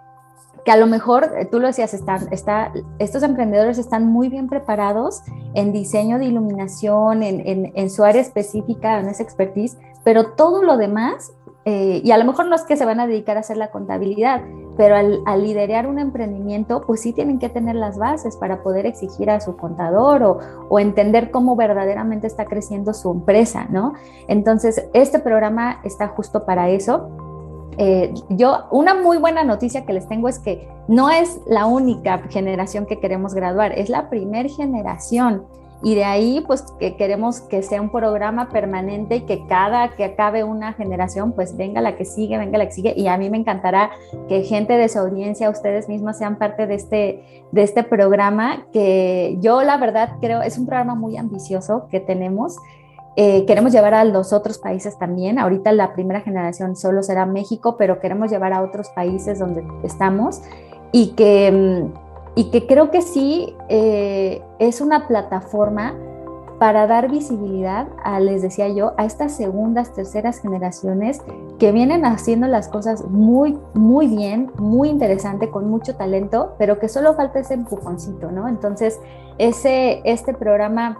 que 0.66 0.72
a 0.72 0.78
lo 0.78 0.88
mejor, 0.88 1.32
eh, 1.38 1.46
tú 1.46 1.60
lo 1.60 1.68
decías, 1.68 1.94
están, 1.94 2.32
está, 2.32 2.72
estos 3.00 3.24
emprendedores 3.24 3.78
están 3.78 4.06
muy 4.06 4.30
bien 4.30 4.48
preparados 4.48 5.22
en 5.54 5.74
diseño 5.74 6.20
de 6.20 6.26
iluminación, 6.26 7.24
en, 7.24 7.72
en, 7.76 7.90
su 7.90 8.04
área 8.04 8.22
específica, 8.22 9.00
en 9.00 9.10
esa 9.10 9.24
expertise, 9.24 9.78
pero 10.04 10.32
todo 10.32 10.64
lo 10.64 10.78
demás, 10.78 11.34
eh, 11.66 12.02
y 12.04 12.12
a 12.12 12.18
lo 12.18 12.26
mejor 12.26 12.48
no 12.48 12.56
es 12.56 12.64
que 12.64 12.76
se 12.76 12.86
van 12.86 13.00
a 13.00 13.08
dedicar 13.08 13.38
a 13.38 13.42
hacer 13.42 13.58
la 13.58 13.72
contabilidad, 13.72 14.42
pero 14.76 14.96
al, 14.96 15.20
al, 15.26 15.44
liderar 15.44 15.88
un 15.88 16.00
emprendimiento, 16.00 16.84
pues 16.86 17.02
sí 17.02 17.14
tienen 17.14 17.40
que 17.40 17.50
tener 17.50 17.76
las 17.76 17.98
bases 17.98 18.38
para 18.38 18.64
poder 18.64 18.86
exigir 18.86 19.30
a 19.30 19.40
su 19.40 19.56
contador 19.56 20.24
o, 20.24 20.40
o 20.70 20.80
entender 20.80 21.30
cómo 21.30 21.56
verdaderamente 21.56 22.28
está 22.28 22.46
creciendo 22.46 22.94
su 22.94 23.12
empresa, 23.12 23.68
¿no? 23.70 23.94
Entonces, 24.28 24.90
este 24.94 25.20
programa 25.20 25.80
está 25.84 26.08
justo 26.08 26.46
para 26.46 26.70
eso 26.70 27.23
eh, 27.78 28.14
yo, 28.30 28.66
una 28.72 28.94
muy 28.94 29.18
buena 29.18 29.44
noticia 29.44 29.86
que 29.86 29.94
les 29.94 30.08
tengo 30.08 30.30
es 30.30 30.40
que 30.40 30.68
no 30.88 31.10
es 31.10 31.40
la 31.48 31.66
única 31.66 32.20
generación 32.30 32.86
que 32.86 33.00
queremos 33.00 33.34
graduar, 33.34 33.78
es 33.78 33.90
la 33.90 34.10
primer 34.10 34.50
generación. 34.50 35.46
Y 35.86 35.96
de 35.96 36.06
ahí, 36.06 36.42
pues, 36.48 36.64
que 36.80 36.96
queremos 36.96 37.42
que 37.42 37.62
sea 37.62 37.82
un 37.82 37.90
programa 37.90 38.50
permanente 38.50 39.18
y 39.18 39.22
que 39.22 39.46
cada 39.48 39.96
que 39.96 40.06
acabe 40.06 40.46
una 40.46 40.72
generación, 40.72 41.34
pues 41.34 41.58
venga 41.58 41.82
la 41.82 41.98
que 41.98 42.06
sigue, 42.06 42.38
venga 42.38 42.58
la 42.58 42.68
que 42.68 42.72
sigue. 42.72 42.94
Y 42.96 43.08
a 43.08 43.18
mí 43.18 43.30
me 43.30 43.38
encantará 43.38 43.92
que 44.30 44.44
gente 44.44 44.78
de 44.78 44.88
su 44.88 45.00
audiencia, 45.00 45.50
ustedes 45.50 45.90
mismos 45.90 46.18
sean 46.18 46.38
parte 46.38 46.68
de 46.68 46.76
este, 46.76 47.46
de 47.52 47.64
este 47.64 47.84
programa, 47.84 48.66
que 48.72 49.38
yo 49.42 49.62
la 49.64 49.76
verdad 49.76 50.12
creo 50.22 50.42
es 50.42 50.58
un 50.58 50.66
programa 50.66 50.96
muy 50.96 51.18
ambicioso 51.18 51.88
que 51.92 52.00
tenemos 52.00 52.56
eh, 53.16 53.46
queremos 53.46 53.72
llevar 53.72 53.94
a 53.94 54.04
los 54.06 54.34
otros 54.34 54.58
países 54.58 54.98
también. 54.98 55.38
Ahorita 55.38 55.72
la 55.72 55.94
primera 55.94 56.22
generación 56.22 56.76
solo 56.76 57.04
será 57.04 57.26
México, 57.26 57.76
pero 57.78 58.00
queremos 58.00 58.32
llevar 58.32 58.54
a 58.54 58.62
otros 58.62 58.90
países 58.90 59.40
donde 59.40 59.64
estamos 59.84 60.42
y 60.92 61.10
que, 61.10 61.52
mm, 61.52 61.94
y 62.36 62.50
que 62.50 62.66
creo 62.66 62.90
que 62.90 63.02
sí 63.02 63.56
eh, 63.70 64.42
es 64.60 64.82
una 64.82 65.08
plataforma 65.08 65.94
para 66.60 66.88
dar 66.88 67.12
visibilidad 67.12 67.88
a, 68.04 68.20
les 68.20 68.42
decía 68.42 68.70
yo, 68.70 68.94
a 68.98 69.06
estas 69.06 69.34
segundas, 69.34 69.94
terceras 69.94 70.40
generaciones 70.40 71.22
que 71.60 71.72
vienen 71.72 72.06
haciendo 72.06 72.48
las 72.48 72.70
cosas 72.70 73.04
muy, 73.06 73.60
muy 73.74 74.08
bien, 74.08 74.52
muy 74.58 74.90
interesante, 74.90 75.50
con 75.50 75.70
mucho 75.70 75.96
talento, 75.96 76.56
pero 76.58 76.80
que 76.80 76.88
solo 76.88 77.16
falta 77.16 77.40
ese 77.40 77.56
empujoncito, 77.56 78.32
¿no? 78.32 78.48
Entonces, 78.48 79.00
ese, 79.40 80.02
este 80.06 80.34
programa 80.34 80.98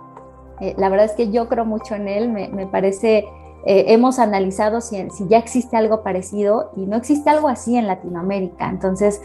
eh, 0.60 0.76
la 0.78 0.90
verdad 0.90 1.06
es 1.06 1.14
que 1.14 1.32
yo 1.32 1.48
creo 1.48 1.66
mucho 1.66 1.96
en 1.96 2.08
él, 2.08 2.30
me, 2.30 2.68
parece, 2.68 3.26
eh, 3.66 3.86
hemos 3.88 4.20
analizado 4.20 4.82
si, 4.82 5.08
ya 5.28 5.38
existe 5.38 5.78
algo 5.78 6.04
parecido 6.04 6.72
y 6.76 6.86
no 6.86 6.98
existe 6.98 7.30
algo 7.30 7.48
así 7.48 7.78
en 7.78 7.88
Latinoamérica. 7.88 8.70
Entonces, 8.70 9.22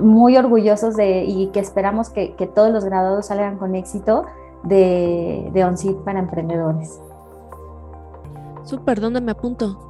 muy 0.00 0.36
orgullosos 0.36 0.96
de 0.96 1.24
y 1.24 1.48
que 1.48 1.60
esperamos 1.60 2.10
que, 2.10 2.34
todos 2.54 2.70
los 2.70 2.84
graduados 2.84 3.26
salgan 3.26 3.58
con 3.58 3.74
éxito 3.74 4.24
de, 4.64 5.50
de 5.52 5.64
ONCID 5.64 5.96
para 6.04 6.18
emprendedores. 6.18 7.00
Súper, 8.64 9.00
¿dónde 9.00 9.20
me 9.20 9.32
apunto? 9.32 9.88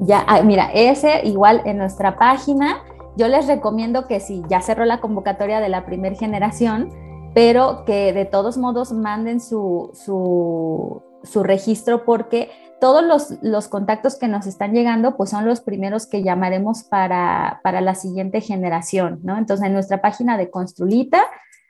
Ya, 0.00 0.24
ah, 0.26 0.42
mira, 0.42 0.70
ese 0.72 1.26
igual 1.26 1.62
en 1.64 1.78
nuestra 1.78 2.16
página. 2.16 2.78
Yo 3.16 3.26
les 3.26 3.48
recomiendo 3.48 4.06
que 4.06 4.20
si 4.20 4.44
ya 4.48 4.60
cerró 4.60 4.84
la 4.84 5.00
convocatoria 5.00 5.60
de 5.60 5.68
la 5.68 5.84
primera 5.84 6.14
generación, 6.14 6.90
pero 7.38 7.84
que 7.84 8.12
de 8.12 8.24
todos 8.24 8.58
modos 8.58 8.90
manden 8.90 9.38
su, 9.38 9.92
su, 9.94 11.44
registro 11.44 12.04
porque 12.04 12.50
todos 12.80 13.38
los, 13.42 13.68
contactos 13.68 14.16
que 14.16 14.26
nos 14.26 14.48
están 14.48 14.72
llegando 14.72 15.16
pues 15.16 15.30
son 15.30 15.46
los 15.46 15.60
primeros 15.60 16.08
que 16.08 16.24
llamaremos 16.24 16.82
para, 16.82 17.60
la 17.62 17.94
siguiente 17.94 18.40
generación, 18.40 19.20
¿no? 19.22 19.38
Entonces 19.38 19.66
en 19.66 19.72
nuestra 19.72 20.00
página 20.00 20.36
de 20.36 20.50
Construlita, 20.50 21.22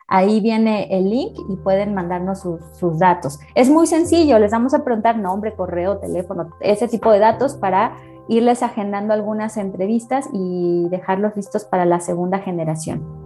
ahí 0.06 0.40
viene 0.40 0.88
el 0.90 1.10
link 1.10 1.36
y 1.50 1.56
pueden 1.56 1.92
mandarnos 1.92 2.40
sus, 2.40 2.62
sus, 2.72 2.98
datos. 2.98 3.38
Es 3.54 3.68
muy 3.68 3.86
sencillo, 3.86 4.38
les 4.38 4.52
vamos 4.52 4.72
a 4.72 4.84
preguntar 4.84 5.18
nombre, 5.18 5.54
correo, 5.54 5.98
teléfono, 5.98 6.48
ese 6.60 6.88
tipo 6.88 7.12
de 7.12 7.18
datos 7.18 7.56
para 7.56 7.94
irles 8.26 8.62
agendando 8.62 9.12
algunas 9.12 9.58
entrevistas 9.58 10.30
y 10.32 10.88
dejarlos 10.88 11.36
listos 11.36 11.66
para 11.66 11.84
la 11.84 12.00
segunda 12.00 12.38
generación. 12.38 13.17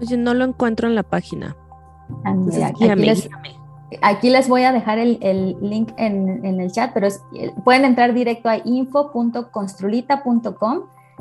Oye, 0.00 0.16
no 0.16 0.32
lo 0.34 0.44
encuentro 0.44 0.88
en 0.88 0.94
la 0.94 1.02
página. 1.02 1.56
Ah, 2.24 2.34
aquí, 4.02 4.30
les, 4.30 4.48
voy 4.48 4.62
a 4.62 4.72
dejar 4.72 4.98
el, 4.98 5.58
link 5.60 5.92
en, 5.96 6.60
el 6.60 6.72
chat, 6.72 6.92
pero 6.92 7.06
pueden 7.64 7.84
entrar 7.84 8.12
directo 8.14 8.48
a 8.48 8.58
info.construlita.com, 8.64 10.80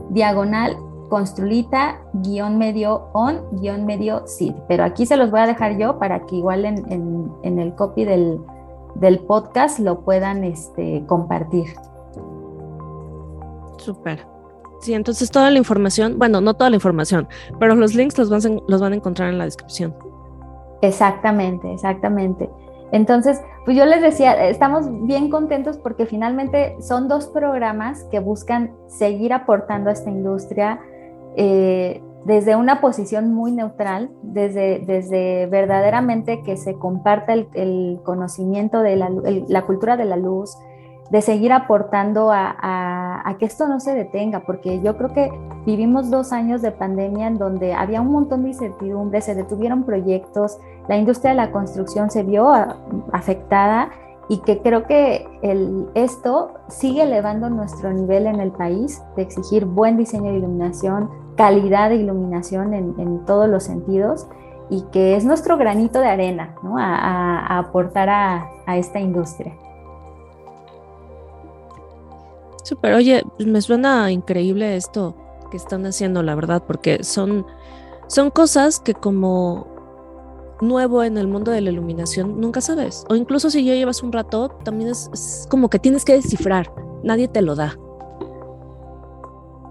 diagonal 0.09 0.77
construlita 1.09 2.01
guion 2.13 2.57
medio 2.57 3.09
on 3.11 3.41
guion 3.59 3.85
medio 3.85 4.25
seed. 4.25 4.55
Pero 4.69 4.85
aquí 4.85 5.05
se 5.05 5.17
los 5.17 5.29
voy 5.29 5.41
a 5.41 5.47
dejar 5.47 5.77
yo 5.77 5.99
para 5.99 6.25
que 6.25 6.37
igual 6.37 6.63
en, 6.65 7.29
el 7.43 7.75
copy 7.75 8.05
del, 8.05 8.39
del 8.95 9.19
podcast 9.19 9.79
lo 9.79 10.05
puedan 10.05 10.45
este, 10.45 11.03
compartir. 11.07 11.65
Súper. 13.77 14.30
Sí, 14.81 14.95
entonces 14.95 15.29
toda 15.29 15.51
la 15.51 15.59
información, 15.59 16.17
bueno, 16.17 16.41
no 16.41 16.55
toda 16.55 16.71
la 16.71 16.75
información, 16.75 17.27
pero 17.59 17.75
los 17.75 17.93
links 17.93 18.17
los 18.17 18.29
van, 18.29 18.61
los 18.67 18.81
van 18.81 18.93
a 18.93 18.95
encontrar 18.95 19.29
en 19.29 19.37
la 19.37 19.45
descripción. 19.45 19.95
Exactamente, 20.81 21.71
exactamente. 21.71 22.49
Entonces, 22.91 23.39
pues 23.63 23.77
yo 23.77 23.85
les 23.85 24.01
decía, 24.01 24.47
estamos 24.47 24.87
bien 25.05 25.29
contentos 25.29 25.77
porque 25.77 26.05
finalmente 26.05 26.75
son 26.81 27.07
dos 27.07 27.27
programas 27.27 28.03
que 28.05 28.19
buscan 28.19 28.71
seguir 28.87 29.33
aportando 29.33 29.91
a 29.91 29.93
esta 29.93 30.09
industria 30.09 30.79
eh, 31.37 32.01
desde 32.25 32.55
una 32.55 32.81
posición 32.81 33.33
muy 33.33 33.51
neutral, 33.51 34.09
desde, 34.23 34.79
desde 34.79 35.45
verdaderamente 35.45 36.41
que 36.41 36.57
se 36.57 36.73
comparta 36.73 37.33
el, 37.33 37.99
conocimiento 38.03 38.81
de 38.81 38.95
la, 38.95 39.09
la 39.47 39.61
cultura 39.61 39.95
de 39.95 40.05
la 40.05 40.17
luz, 40.17 40.57
de 41.11 41.21
seguir 41.21 41.51
aportando 41.51 42.29
a, 42.31 43.35
que 43.37 43.45
esto 43.45 43.67
no 43.67 43.79
se 43.79 43.93
detenga, 43.93 44.41
porque 44.41 44.81
yo 44.81 44.97
creo 44.97 45.13
que 45.13 45.29
vivimos 45.65 46.09
dos 46.09 46.31
años 46.31 46.61
de 46.61 46.71
pandemia 46.71 47.27
en 47.27 47.37
donde 47.37 47.73
había 47.73 48.01
un 48.01 48.11
montón 48.11 48.43
de 48.43 48.49
incertidumbre, 48.49 49.19
se 49.21 49.35
detuvieron 49.35 49.83
proyectos, 49.83 50.57
la 50.87 50.97
industria 50.97 51.31
de 51.31 51.37
la 51.37 51.51
construcción 51.51 52.09
se 52.11 52.23
vio 52.23 52.49
afectada 53.11 53.89
y 54.29 54.37
que 54.37 54.61
creo 54.61 54.85
que 54.85 55.27
esto 55.95 56.53
sigue 56.69 57.03
elevando 57.03 57.49
nuestro 57.49 57.91
nivel 57.91 58.27
en 58.27 58.39
el 58.39 58.51
país 58.51 59.01
de 59.17 59.23
exigir 59.23 59.65
buen 59.65 59.97
diseño 59.97 60.31
de 60.31 60.37
iluminación, 60.37 61.09
calidad 61.35 61.89
de 61.89 61.95
iluminación 61.95 62.73
en, 62.73 63.25
todos 63.25 63.49
los 63.49 63.63
sentidos 63.63 64.27
y 64.69 64.83
que 64.93 65.17
es 65.17 65.25
nuestro 65.25 65.57
granito 65.57 65.99
de 65.99 66.07
arena 66.07 66.55
a, 66.77 67.57
aportar 67.57 68.09
a 68.09 68.77
esta 68.77 69.01
industria. 69.01 69.53
Súper, 72.63 72.93
oye, 72.93 73.23
pues, 73.37 73.47
me 73.47 73.61
suena 73.61 74.11
increíble 74.11 74.75
esto 74.75 75.15
que 75.49 75.57
están 75.57 75.85
haciendo, 75.85 76.23
la 76.23 76.35
verdad, 76.35 76.63
porque 76.65 77.03
son, 77.03 77.45
son 78.07 78.29
cosas 78.29 78.79
que 78.79 78.93
como 78.93 79.67
nuevo 80.61 81.03
en 81.03 81.17
el 81.17 81.27
mundo 81.27 81.51
de 81.51 81.61
la 81.61 81.71
iluminación 81.71 82.39
nunca 82.39 82.61
sabes. 82.61 83.05
O 83.09 83.15
incluso 83.15 83.49
si 83.49 83.65
ya 83.65 83.73
llevas 83.73 84.03
un 84.03 84.11
rato, 84.11 84.49
también 84.63 84.91
es, 84.91 85.47
como 85.49 85.69
que 85.69 85.79
tienes 85.79 86.05
que 86.05 86.13
descifrar, 86.13 86.71
nadie 87.03 87.27
te 87.27 87.41
lo 87.41 87.55
da. 87.55 87.77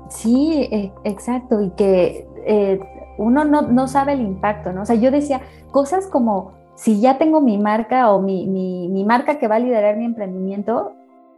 Sí, 0.09 0.69
e, 0.71 0.93
exacto, 1.05 1.61
y 1.61 1.71
que 1.71 2.29
eh, 2.45 2.81
uno 3.19 3.45
no, 3.45 3.89
sabe 3.89 4.15
el 4.15 4.21
impacto, 4.21 4.73
¿no? 4.73 4.83
O 4.83 4.85
sea, 4.85 4.97
yo 4.97 5.11
decía 5.11 5.41
cosas 5.71 6.09
como, 6.09 6.53
si 6.75 7.01
ya 7.01 7.19
tengo 7.19 7.41
mi 7.41 7.59
marca 7.59 8.11
o 8.11 8.21
mi, 8.21 8.47
mi 8.47 9.05
marca 9.05 9.39
que 9.39 9.47
va 9.47 9.57
a 9.57 9.61
liderar 9.61 9.97
mi 9.97 10.05
emprendimiento, 10.05 10.93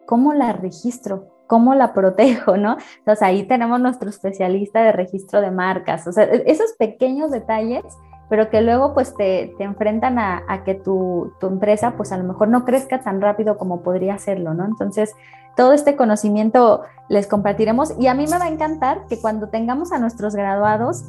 ¿cómo 0.06 0.32
la 0.32 0.52
registro? 0.52 1.31
¿Cómo 1.46 1.74
la 1.74 1.92
protejo, 1.92 2.56
no? 2.58 2.76
Entonces 2.98 3.22
ahí 3.22 3.44
tenemos 3.44 3.80
nuestro 3.80 4.08
especialista 4.08 4.82
de 4.82 4.92
registro 4.92 5.40
de 5.40 5.50
marcas, 5.50 6.06
o 6.06 6.12
sea, 6.12 6.24
e, 6.24 6.44
esos 6.46 6.72
pequeños 6.78 7.30
detalles, 7.30 7.84
pero 8.28 8.48
que 8.48 8.62
luego 8.62 8.94
pues 8.94 9.14
te, 9.14 9.54
enfrentan 9.62 10.18
a, 10.18 10.62
que 10.64 10.74
tu, 10.74 11.32
empresa 11.42 11.94
pues 11.98 12.12
a 12.12 12.16
lo 12.16 12.24
mejor 12.24 12.48
no 12.48 12.64
crezca 12.64 13.02
tan 13.02 13.20
rápido 13.20 13.58
como 13.58 13.82
podría 13.82 14.14
hacerlo, 14.14 14.54
¿no? 14.54 14.64
Entonces, 14.64 15.14
todo 15.54 15.74
este 15.74 15.96
conocimiento 15.96 16.80
les 17.10 17.26
compartiremos 17.26 17.92
y 18.00 18.06
a 18.06 18.14
mí 18.14 18.24
me 18.30 18.38
va 18.38 18.46
a 18.46 18.48
encantar 18.48 19.06
que 19.06 19.20
cuando 19.20 19.48
tengamos 19.48 19.92
a 19.92 19.98
nuestros 19.98 20.34
graduados, 20.34 21.04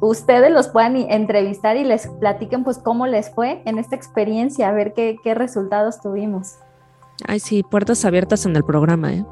ustedes 0.00 0.50
los 0.50 0.68
puedan 0.68 0.96
entrevistar 0.96 1.78
y 1.78 1.84
les 1.84 2.08
platiquen 2.08 2.62
pues 2.62 2.76
cómo 2.76 3.06
les 3.06 3.30
fue 3.30 3.62
en 3.64 3.78
esta 3.78 3.96
experiencia, 3.96 4.68
a 4.68 4.72
ver 4.72 4.92
qué, 4.92 5.16
qué 5.24 5.32
resultados 5.32 6.02
tuvimos. 6.02 6.58
Ay, 7.26 7.40
sí, 7.40 7.62
puertas 7.62 8.04
abiertas 8.04 8.44
en 8.44 8.54
el 8.56 8.64
programa, 8.64 9.14
¿eh? 9.14 9.24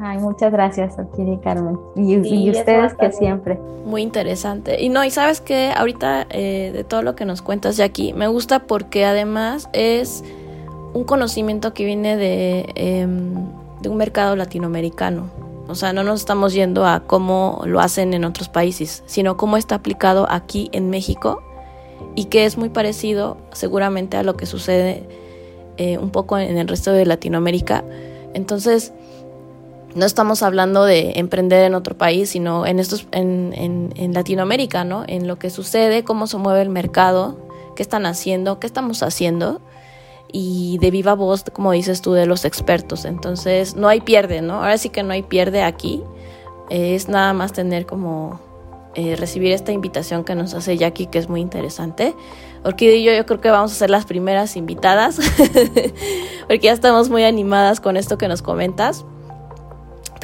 Ay, 0.00 0.18
muchas 0.18 0.52
gracias, 0.52 0.98
Orquídea 0.98 1.38
Carmen. 1.40 1.78
Y, 1.96 2.50
ustedes 2.50 2.94
que 2.94 3.12
siempre. 3.12 3.58
Muy 3.84 4.02
interesante. 4.02 4.82
Y 4.82 4.88
no, 4.88 5.04
y 5.04 5.10
sabes 5.10 5.40
que 5.40 5.72
ahorita 5.76 6.26
eh, 6.30 6.72
de 6.74 6.84
todo 6.84 7.02
lo 7.02 7.14
que 7.14 7.24
nos 7.24 7.42
cuentas 7.42 7.76
ya 7.76 7.84
aquí, 7.84 8.12
me 8.12 8.26
gusta 8.26 8.60
porque 8.60 9.04
además 9.04 9.68
es 9.72 10.24
un 10.94 11.04
conocimiento 11.04 11.74
que 11.74 11.84
viene 11.84 12.16
de, 12.16 12.66
em, 12.74 13.34
de 13.82 13.88
un 13.88 13.96
mercado 13.96 14.36
latinoamericano. 14.36 15.30
O 15.68 15.74
sea, 15.74 15.92
no 15.92 16.02
nos 16.02 16.20
estamos 16.20 16.52
yendo 16.52 16.86
a 16.86 17.00
cómo 17.00 17.62
lo 17.64 17.80
hacen 17.80 18.14
en 18.14 18.24
otros 18.24 18.48
países, 18.48 19.02
sino 19.06 19.36
cómo 19.36 19.56
está 19.56 19.76
aplicado 19.76 20.26
aquí 20.28 20.68
en 20.72 20.90
México 20.90 21.42
y 22.14 22.26
que 22.26 22.44
es 22.44 22.58
muy 22.58 22.68
parecido 22.68 23.38
seguramente 23.52 24.16
a 24.16 24.22
lo 24.22 24.36
que 24.36 24.46
sucede 24.46 25.08
eh, 25.76 25.98
un 25.98 26.10
poco 26.10 26.38
en 26.38 26.58
el 26.58 26.68
resto 26.68 26.92
de 26.92 27.06
Latinoamérica. 27.06 27.82
Entonces, 28.34 28.92
no 29.94 30.06
estamos 30.06 30.42
hablando 30.42 30.84
de 30.84 31.12
emprender 31.16 31.64
en 31.64 31.74
otro 31.74 31.96
país, 31.96 32.30
sino 32.30 32.66
en, 32.66 32.78
estos, 32.78 33.06
en, 33.12 33.92
en, 33.96 34.12
Latinoamérica, 34.12 34.84
¿no? 34.84 35.04
En 35.06 35.26
lo 35.28 35.38
que 35.38 35.50
sucede, 35.50 36.04
cómo 36.04 36.26
se 36.26 36.36
mueve 36.36 36.62
el 36.62 36.68
mercado, 36.68 37.36
qué 37.76 37.82
están 37.82 38.06
haciendo, 38.06 38.58
qué 38.58 38.66
estamos 38.66 39.02
haciendo 39.02 39.60
y 40.32 40.78
de 40.78 40.90
viva 40.90 41.14
voz, 41.14 41.44
como 41.52 41.70
dices 41.70 42.02
tú, 42.02 42.12
de 42.12 42.26
los 42.26 42.44
expertos. 42.44 43.04
Entonces, 43.04 43.76
no 43.76 43.88
hay 43.88 44.00
pierde, 44.00 44.42
¿no? 44.42 44.56
Ahora 44.56 44.78
sí 44.78 44.88
que 44.88 45.04
no 45.04 45.12
hay 45.12 45.22
pierde 45.22 45.62
aquí. 45.62 46.02
es 46.70 47.08
nada 47.08 47.32
más 47.32 47.52
tener 47.52 47.86
como 47.86 48.40
eh, 48.96 49.14
recibir 49.16 49.52
esta 49.52 49.70
invitación 49.70 50.24
que 50.24 50.34
nos 50.34 50.54
hace 50.54 50.76
Jackie, 50.76 51.06
que 51.06 51.18
es 51.18 51.28
muy 51.28 51.40
interesante. 51.40 52.16
Orquídea 52.64 52.96
y 52.96 53.04
yo, 53.04 53.12
yo 53.12 53.26
creo 53.26 53.40
que 53.40 53.50
vamos 53.50 53.70
a 53.70 53.74
ser 53.76 53.90
las 53.90 54.06
primeras 54.06 54.56
invitadas, 54.56 55.20
porque 56.48 56.64
ya 56.64 56.72
estamos 56.72 57.10
muy 57.10 57.22
animadas 57.22 57.80
con 57.80 57.96
esto 57.96 58.18
que 58.18 58.26
nos 58.26 58.42
comentas. 58.42 59.04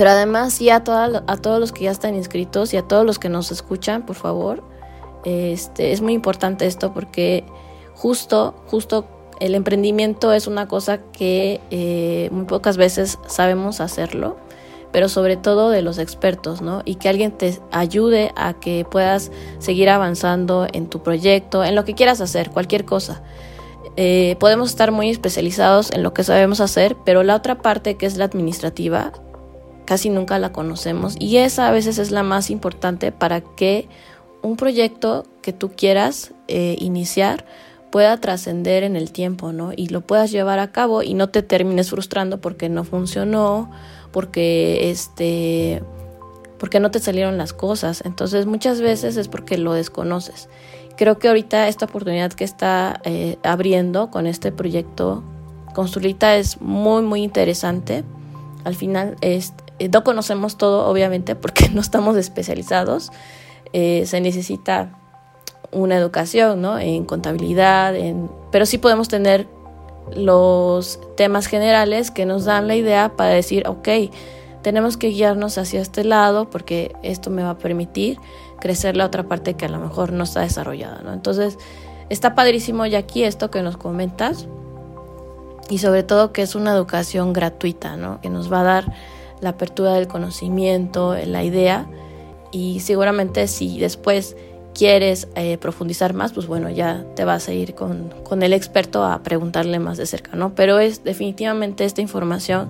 Pero 0.01 0.13
además, 0.13 0.55
sí, 0.55 0.71
a, 0.71 0.77
a 0.77 1.37
todos 1.37 1.61
los 1.61 1.73
que 1.73 1.85
ya 1.85 1.91
están 1.91 2.15
inscritos 2.15 2.73
y 2.73 2.79
a 2.79 2.83
todos 2.89 3.05
los 3.05 3.19
que 3.19 3.29
nos 3.29 3.53
escuchan, 3.53 4.07
por 4.07 4.17
favor, 4.17 4.65
este, 5.27 5.93
es 5.93 6.01
muy 6.01 6.15
importante 6.15 6.65
esto 6.65 6.95
porque 6.95 7.45
justo, 7.97 8.55
justo 8.69 9.05
el 9.41 9.55
emprendimiento 9.55 10.33
es 10.33 10.47
una 10.47 10.69
cosa 10.69 11.03
que 11.13 11.61
eh, 11.71 12.31
muy 12.33 12.47
pocas 12.47 12.79
veces 12.79 13.19
sabemos 13.27 13.83
hacerlo, 13.83 14.39
pero 14.91 15.11
sobre 15.11 15.37
todo 15.37 15.69
de 15.69 15.83
los 15.83 15.99
expertos, 15.99 16.63
¿no? 16.63 16.81
Y 16.87 16.95
que 16.95 17.11
alguien 17.11 17.33
te 17.33 17.61
ayude 17.71 18.33
a 18.37 18.55
que 18.55 18.87
puedas 18.91 19.31
seguir 19.59 19.91
avanzando 19.91 20.67
en 20.73 20.89
tu 20.89 21.03
proyecto, 21.03 21.63
en 21.63 21.75
lo 21.75 21.85
que 21.85 21.93
quieras 21.93 22.23
hacer, 22.23 22.49
cualquier 22.53 22.87
cosa. 22.87 23.23
Eh, 23.97 24.37
podemos 24.41 24.71
estar 24.71 24.93
muy 24.93 25.11
especializados 25.11 25.91
en 25.91 26.03
lo 26.03 26.15
que 26.15 26.25
sabemos 26.25 26.61
hacer, 26.61 26.97
pero 27.05 27.23
la 27.23 27.37
otra 27.37 27.61
parte 27.61 27.99
que 27.99 28.07
es 28.07 28.17
la 28.17 28.25
administrativa 28.25 29.13
casi 29.91 30.09
nunca 30.09 30.39
la 30.39 30.53
conocemos 30.53 31.17
y 31.19 31.39
esa 31.39 31.67
a 31.67 31.73
veces 31.73 31.99
es 31.99 32.13
la 32.13 32.23
más 32.23 32.49
importante 32.49 33.11
para 33.11 33.41
que 33.41 33.89
un 34.41 34.57
proyecto 34.57 35.27
que 35.43 35.53
tú 35.53 35.73
quieras 35.75 36.33
eh, 36.47 36.77
iniciar 36.79 37.45
pueda 37.91 38.17
trascender 38.19 38.85
en 38.85 38.95
el 38.95 39.11
tiempo, 39.11 39.53
¿no? 39.53 39.73
Y 39.75 39.89
lo 39.89 40.03
puedas 40.03 40.31
llevar 40.31 40.61
a 40.61 40.71
cabo 40.71 41.03
y 41.03 41.15
no 41.15 41.31
te 41.31 41.43
termines 41.43 41.91
frustrando 41.91 42.41
porque 42.41 42.69
no 42.69 42.85
funcionó, 42.85 43.69
porque 44.13 44.93
este 44.93 45.83
porque 46.61 46.79
no 46.79 46.93
te 46.93 47.01
salieron 47.01 47.37
las 47.37 47.53
cosas. 47.53 48.05
Entonces, 48.05 48.47
muchas 48.47 48.81
veces 48.81 49.17
es 49.17 49.27
porque 49.27 49.59
lo 49.59 49.73
desconoces. 49.73 50.49
Creo 50.97 51.19
que 51.19 51.27
ahorita 51.27 51.67
esta 51.67 51.87
oportunidad 51.87 52.33
que 52.33 52.45
está 52.45 53.01
eh, 53.03 53.39
abriendo 53.43 54.09
con 54.13 54.29
este 54.29 54.53
proyecto 54.53 55.25
Construita 55.75 56.37
es 56.37 56.61
muy, 56.61 57.03
muy 57.03 57.25
interesante. 57.25 58.05
Al 58.65 58.75
final, 58.75 59.17
es, 59.21 59.55
eh, 59.81 59.89
no 59.89 60.05
conocemos 60.05 60.57
todo, 60.59 60.87
obviamente, 60.87 61.35
porque 61.35 61.69
no 61.73 61.81
estamos 61.81 62.17
especializados. 62.17 63.11
Eh, 63.73 64.05
se 64.07 64.21
necesita 64.21 64.97
una 65.73 65.97
educación, 65.97 66.61
¿no? 66.61 66.79
En 66.79 67.05
contabilidad, 67.05 67.97
en... 67.97 68.31
pero 68.53 68.67
sí 68.67 68.79
podemos 68.79 69.09
tener 69.09 69.49
los 70.15 71.01
temas 71.17 71.47
generales 71.47 72.11
que 72.11 72.27
nos 72.27 72.45
dan 72.45 72.69
la 72.69 72.75
idea 72.75 73.13
para 73.17 73.31
decir, 73.31 73.67
ok, 73.69 73.89
tenemos 74.63 74.97
que 74.97 75.09
guiarnos 75.09 75.57
hacia 75.57 75.81
este 75.81 76.05
lado 76.05 76.51
porque 76.51 76.95
esto 77.03 77.31
me 77.31 77.43
va 77.43 77.51
a 77.51 77.59
permitir 77.59 78.19
crecer 78.61 78.97
la 78.97 79.07
otra 79.07 79.23
parte 79.23 79.55
que 79.55 79.67
a 79.67 79.69
lo 79.69 79.79
mejor 79.79 80.13
no 80.13 80.25
está 80.25 80.41
desarrollada, 80.41 81.01
¿no? 81.03 81.13
Entonces, 81.13 81.59
está 82.09 82.35
padrísimo 82.35 82.85
ya 82.87 82.99
aquí 82.99 83.23
esto 83.23 83.51
que 83.51 83.63
nos 83.63 83.77
comentas 83.77 84.49
y 85.71 85.79
sobre 85.79 86.03
todo 86.03 86.33
que 86.33 86.43
es 86.43 86.57
una 86.57 86.73
educación 86.73 87.33
gratuita, 87.33 87.97
¿no? 87.97 88.21
Que 88.21 88.29
nos 88.29 88.53
va 88.53 88.61
a 88.61 88.65
dar 88.65 88.93
la 89.41 89.51
apertura 89.51 89.95
del 89.95 90.09
conocimiento, 90.09 91.15
la 91.27 91.43
idea 91.45 91.87
y 92.53 92.81
seguramente 92.81 93.47
si 93.47 93.79
después 93.79 94.37
quieres 94.75 95.29
eh, 95.35 95.59
profundizar 95.59 96.15
más, 96.15 96.33
pues 96.33 96.47
bueno, 96.47 96.71
ya 96.71 97.05
te 97.15 97.25
vas 97.25 97.49
a 97.49 97.53
ir 97.53 97.75
con, 97.75 98.13
con, 98.25 98.43
el 98.43 98.53
experto 98.53 99.05
a 99.05 99.23
preguntarle 99.23 99.79
más 99.79 99.99
de 99.99 100.07
cerca, 100.07 100.37
¿no? 100.37 100.55
Pero 100.55 100.79
es 100.79 101.05
definitivamente 101.05 101.85
esta 101.85 102.01
información 102.01 102.69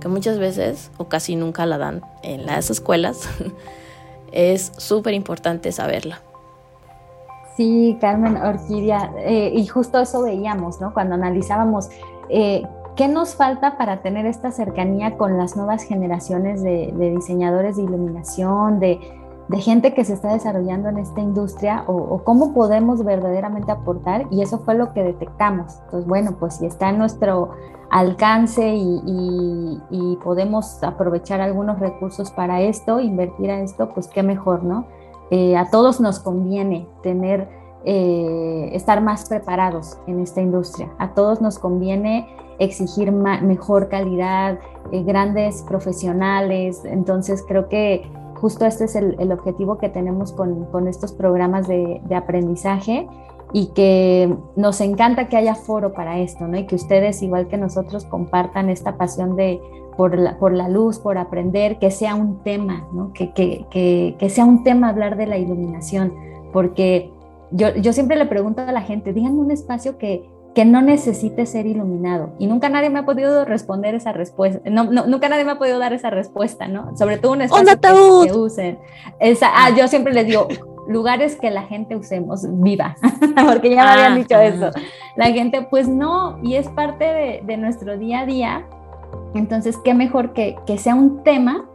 que 0.00 0.08
muchas 0.08 0.38
veces 0.38 0.90
o 0.98 1.08
casi 1.08 1.36
nunca 1.36 1.64
la 1.64 1.78
dan 1.78 2.02
en 2.22 2.44
las 2.44 2.70
escuelas, 2.70 3.28
es 4.32 4.72
súper 4.76 5.14
importante 5.14 5.72
saberla. 5.72 6.20
Sí, 7.56 7.96
Carmen 8.00 8.36
Orquídea, 8.36 9.12
eh, 9.18 9.52
y 9.54 9.66
justo 9.66 10.00
eso 10.00 10.22
veíamos, 10.22 10.80
¿no? 10.80 10.92
Cuando 10.94 11.14
analizábamos 11.14 11.88
eh, 12.30 12.62
¿qué 12.96 13.08
nos 13.08 13.34
falta 13.34 13.78
para 13.78 14.02
tener 14.02 14.26
esta 14.26 14.50
cercanía 14.50 15.16
con 15.16 15.38
las 15.38 15.56
nuevas 15.56 15.82
generaciones 15.84 16.62
de, 16.62 16.92
diseñadores 16.96 17.76
de 17.76 17.82
iluminación, 17.82 18.80
de, 18.80 19.00
gente 19.58 19.92
que 19.92 20.02
se 20.04 20.14
está 20.14 20.32
desarrollando 20.32 20.88
en 20.88 20.96
esta 20.96 21.20
industria 21.20 21.84
o, 21.86 22.22
cómo 22.24 22.54
podemos 22.54 23.04
verdaderamente 23.04 23.70
aportar? 23.70 24.26
Y 24.30 24.40
eso 24.40 24.58
fue 24.60 24.74
lo 24.74 24.94
que 24.94 25.02
detectamos. 25.02 25.74
Entonces, 25.84 26.08
bueno, 26.08 26.36
pues 26.40 26.54
si 26.54 26.66
está 26.66 26.88
en 26.88 26.96
nuestro 26.98 27.50
alcance 27.90 28.74
y, 28.74 30.18
podemos 30.24 30.82
aprovechar 30.82 31.40
algunos 31.40 31.80
recursos 31.80 32.30
para 32.30 32.62
esto, 32.62 33.00
invertir 33.00 33.50
a 33.50 33.60
esto, 33.60 33.90
pues 33.92 34.08
qué 34.08 34.22
mejor, 34.22 34.62
¿no? 34.62 34.86
Eh, 35.30 35.56
a 35.56 35.68
todos 35.68 36.00
nos 36.00 36.20
conviene 36.20 36.86
tener, 37.02 37.48
eh, 37.84 38.70
estar 38.72 39.02
más 39.02 39.28
preparados 39.28 39.98
en 40.06 40.20
esta 40.20 40.40
industria. 40.40 40.90
A 40.98 41.12
todos 41.12 41.42
nos 41.42 41.58
conviene 41.58 42.28
exigir 42.64 43.12
mejor 43.12 43.88
calidad, 43.88 44.58
eh, 44.90 45.02
grandes 45.02 45.62
profesionales. 45.62 46.82
Entonces 46.84 47.44
creo 47.46 47.68
que 47.68 48.10
justo 48.34 48.64
este 48.66 48.84
es 48.84 48.96
el, 48.96 49.32
objetivo 49.32 49.78
que 49.78 49.88
tenemos 49.88 50.32
con, 50.32 50.88
estos 50.88 51.12
programas 51.12 51.68
de, 51.68 52.00
de 52.04 52.14
aprendizaje 52.14 53.06
y 53.52 53.66
que 53.68 54.34
nos 54.56 54.80
encanta 54.80 55.28
que 55.28 55.36
haya 55.36 55.54
foro 55.54 55.92
para 55.92 56.18
esto, 56.18 56.48
¿no? 56.48 56.58
Y 56.58 56.66
que 56.66 56.74
ustedes, 56.74 57.22
igual 57.22 57.48
que 57.48 57.58
nosotros, 57.58 58.04
compartan 58.06 58.70
esta 58.70 58.96
pasión 58.96 59.36
de, 59.36 59.60
por, 59.96 60.18
la, 60.18 60.38
por 60.38 60.52
la 60.52 60.68
luz, 60.68 60.98
por 60.98 61.18
aprender, 61.18 61.78
que 61.78 61.90
sea 61.90 62.14
un 62.14 62.42
tema, 62.42 62.88
¿no? 62.92 63.12
Que, 63.12 63.32
que, 63.32 63.66
que, 63.70 64.16
que 64.18 64.30
sea 64.30 64.44
un 64.44 64.64
tema 64.64 64.88
hablar 64.88 65.16
de 65.16 65.26
la 65.26 65.38
iluminación, 65.38 66.14
porque 66.52 67.10
yo, 67.50 67.74
yo, 67.76 67.92
siempre 67.92 68.16
le 68.16 68.26
pregunto 68.26 68.62
a 68.62 68.72
la 68.72 68.80
gente, 68.80 69.12
díganme 69.12 69.40
un 69.40 69.50
espacio 69.50 69.98
que, 69.98 70.28
que 70.54 70.64
no 70.64 70.82
necesite 70.82 71.46
ser 71.46 71.66
iluminado. 71.66 72.30
Y 72.38 72.46
nunca 72.46 72.68
nadie 72.68 72.90
me 72.90 72.98
ha 72.98 73.04
podido 73.04 73.44
responder 73.44 73.94
esa 73.94 74.12
respuesta. 74.12 74.68
No, 74.68 74.84
nunca 74.84 75.28
nadie 75.28 75.44
me 75.44 75.52
ha 75.52 75.58
podido 75.58 75.78
dar 75.78 75.92
esa 75.92 76.10
respuesta, 76.10 76.68
¿no? 76.68 76.96
Sobre 76.96 77.18
todo 77.18 77.32
un 77.32 77.42
espacio 77.42 78.22
que, 78.22 78.28
que, 78.28 78.32
usen. 78.34 78.78
Esa, 79.18 79.50
ah, 79.54 79.70
yo 79.70 79.88
siempre 79.88 80.12
les 80.12 80.26
digo, 80.26 80.48
lugares 80.86 81.36
que 81.36 81.50
la 81.50 81.62
gente 81.62 81.96
usemos 81.96 82.44
viva, 82.62 82.96
porque 83.46 83.70
ya 83.70 83.84
me 83.84 83.90
habían 83.90 84.16
dicho 84.16 84.38
eso. 84.38 84.70
La 85.16 85.26
gente, 85.26 85.66
pues 85.70 85.88
no, 85.88 86.38
y 86.42 86.54
es 86.54 86.68
parte 86.68 87.42
de, 87.44 87.56
nuestro 87.56 87.96
día 87.96 88.20
a 88.20 88.26
día. 88.26 88.66
Entonces, 89.34 89.78
qué 89.78 89.94
mejor 89.94 90.32
que, 90.32 90.56
que 90.66 90.78
sea 90.78 90.94
un 90.94 91.22
tema 91.22 91.66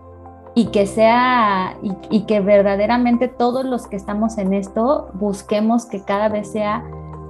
y 0.57 0.67
que 0.67 0.87
sea, 0.87 1.77
y, 2.09 2.21
que 2.21 2.39
verdaderamente 2.39 3.27
todos 3.27 3.63
los 3.63 3.85
que 3.85 3.95
estamos 3.95 4.39
en 4.39 4.53
esto 4.53 5.09
busquemos 5.13 5.85
que 5.85 6.01
cada 6.01 6.29
vez 6.29 6.51
sea 6.51 6.83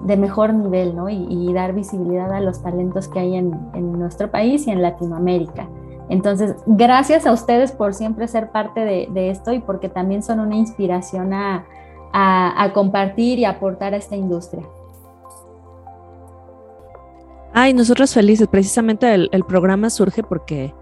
de 0.03 0.17
mejor 0.17 0.53
nivel, 0.53 0.95
¿no? 0.95 1.09
Y, 1.09 1.51
dar 1.53 1.73
visibilidad 1.73 2.31
a 2.31 2.39
los 2.39 2.61
talentos 2.61 3.07
que 3.07 3.19
hay 3.19 3.35
en, 3.35 3.51
nuestro 3.97 4.29
país 4.29 4.67
y 4.67 4.71
en 4.71 4.81
Latinoamérica. 4.81 5.67
Entonces, 6.09 6.55
gracias 6.65 7.25
a 7.25 7.33
ustedes 7.33 7.71
por 7.71 7.93
siempre 7.93 8.27
ser 8.27 8.51
parte 8.51 8.81
de, 8.81 9.29
esto 9.29 9.51
y 9.51 9.59
porque 9.59 9.89
también 9.89 10.23
son 10.23 10.39
una 10.39 10.55
inspiración 10.55 11.33
a, 11.33 11.65
compartir 12.73 13.39
y 13.39 13.45
aportar 13.45 13.93
a 13.93 13.97
esta 13.97 14.15
industria. 14.15 14.63
Ay, 17.53 17.73
nosotros 17.73 18.13
felices. 18.13 18.47
Precisamente 18.47 19.13
el, 19.13 19.43
programa 19.47 19.89
surge 19.89 20.23
porque 20.23 20.73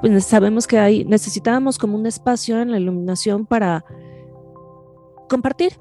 pues, 0.00 0.24
sabemos 0.24 0.66
que 0.66 0.78
hay, 0.78 1.04
necesitábamos 1.04 1.78
como 1.78 1.96
un 1.96 2.06
espacio 2.06 2.60
en 2.60 2.70
la 2.70 2.78
iluminación 2.78 3.46
para 3.46 3.84
compartir, 5.28 5.78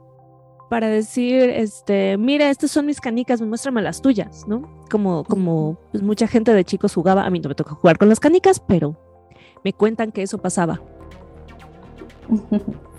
para 0.70 0.88
decir, 0.88 1.50
este, 1.50 2.18
mira, 2.18 2.50
estas 2.50 2.72
son 2.72 2.86
mis 2.86 3.02
canicas, 3.02 3.42
muéstrame 3.42 3.82
las 3.82 4.02
tuyas, 4.02 4.48
¿no? 4.48 4.86
Como, 4.90 5.24
como 5.24 5.80
pues, 5.92 6.04
mucha 6.04 6.28
gente 6.28 6.54
de 6.54 6.64
chicos 6.64 6.94
jugaba, 6.94 7.26
a 7.26 7.30
mí 7.30 7.40
no 7.40 7.50
me 7.50 7.56
toca 7.56 7.74
jugar 7.76 7.98
con 7.98 8.08
las 8.08 8.20
canicas, 8.20 8.60
pero 8.60 8.96
me 9.64 9.74
cuentan 9.74 10.12
que 10.12 10.22
eso 10.22 10.38
pasaba. 10.38 10.80